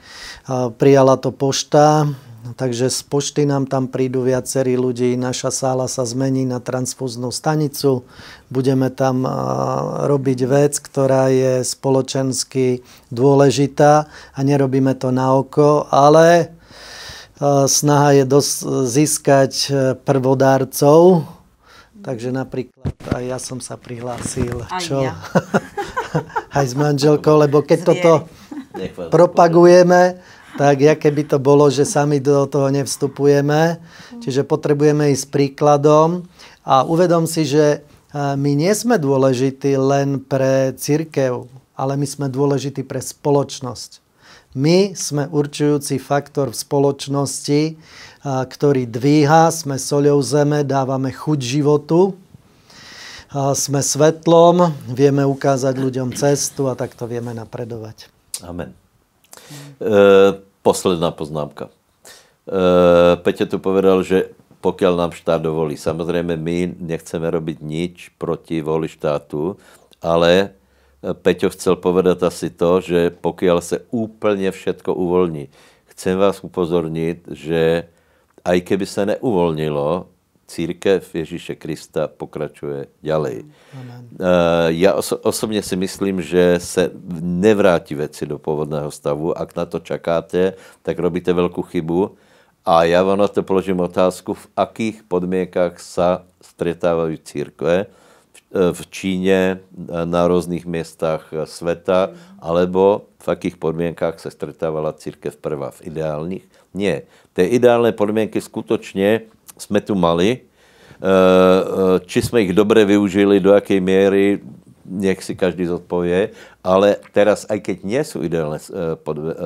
[0.82, 2.10] prijala to pošta,
[2.56, 8.08] takže z pošty nám tam prídu viacerí ľudí, naša sála sa zmení na transfúznú stanicu,
[8.48, 9.28] budeme tam
[10.08, 16.56] robiť vec, ktorá je spoločensky dôležitá a nerobíme to na oko, ale
[17.68, 19.74] snaha je dos- získať
[20.08, 21.36] prvodárcov,
[21.98, 24.64] Takže napríklad aj ja som sa prihlásil.
[24.72, 25.04] Aj čo?
[25.04, 25.20] ja.
[26.58, 27.90] aj s manželkou, lebo keď Zviery.
[27.92, 28.12] toto
[29.12, 30.16] propagujeme,
[30.58, 33.78] tak ja keby to bolo, že sami do toho nevstupujeme.
[34.20, 36.26] Čiže potrebujeme ísť príkladom
[36.66, 37.86] a uvedom si, že
[38.18, 41.46] my nie sme dôležití len pre církev,
[41.78, 44.02] ale my sme dôležití pre spoločnosť.
[44.58, 47.62] My sme určujúci faktor v spoločnosti,
[48.26, 52.18] ktorý dvíha, sme soľou zeme, dávame chuť životu,
[53.54, 58.10] sme svetlom, vieme ukázať ľuďom cestu a takto vieme napredovať.
[58.42, 58.72] Amen.
[59.78, 61.72] E, posledná poznámka.
[61.72, 61.72] E,
[63.24, 65.80] Peťo tu povedal, že pokiaľ nám štát dovolí.
[65.80, 69.56] Samozrejme, my nechceme robiť nič proti voli štátu,
[70.04, 70.52] ale
[71.00, 75.48] Peťo chcel povedať asi to, že pokiaľ sa úplne všetko uvoľní,
[75.96, 77.88] chcem vás upozorniť, že
[78.44, 80.12] aj keby sa neuvolnilo,
[80.48, 83.44] církev Ježíše Krista pokračuje ďalej.
[83.76, 84.04] Amen.
[84.72, 86.88] Ja oso- osobne si myslím, že se
[87.22, 89.36] nevráti veci do pôvodného stavu.
[89.36, 92.16] Ak na to čakáte, tak robíte veľkú chybu.
[92.68, 97.92] A ja vám na to položím otázku, v akých podmienkach sa stretávajú církve
[98.52, 105.92] v Číne, na rôznych miestach sveta, alebo v akých podmienkách sa stretávala církev prvá, v
[105.92, 106.48] ideálnych?
[106.72, 107.08] Nie.
[107.36, 109.28] Tie ideálne podmienky skutočne
[109.58, 110.30] sme tu mali.
[110.34, 111.14] E, e,
[112.10, 114.42] či sme ich dobre využili, do akej miery,
[114.88, 116.32] nech si každý zodpovie,
[116.64, 118.96] ale teraz, aj keď nie sú ideálne e,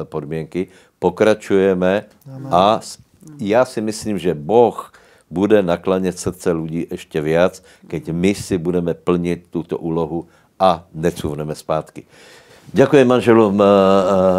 [0.06, 0.70] podmienky,
[1.02, 2.06] pokračujeme
[2.54, 2.80] a
[3.42, 4.78] ja si myslím, že Boh
[5.32, 10.30] bude nakláňať srdce ľudí ešte viac, keď my si budeme plniť túto úlohu
[10.62, 12.06] a necúvneme zpátky.
[12.72, 13.68] Ďakujem manželom uh,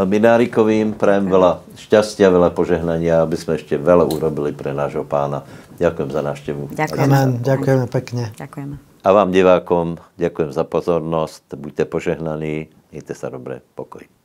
[0.09, 5.44] Minárikovým, prajem veľa šťastia, veľa požehnania, aby sme ešte veľa urobili pre nášho pána.
[5.76, 6.62] Ďakujem za návštevu.
[6.72, 7.04] Ďakujem.
[7.12, 7.28] Amen.
[7.44, 8.32] Ďakujeme pekne.
[8.32, 8.74] Ďakujeme.
[9.04, 14.22] A vám divákom ďakujem za pozornosť, buďte požehnaní, majte sa dobre, pokoj.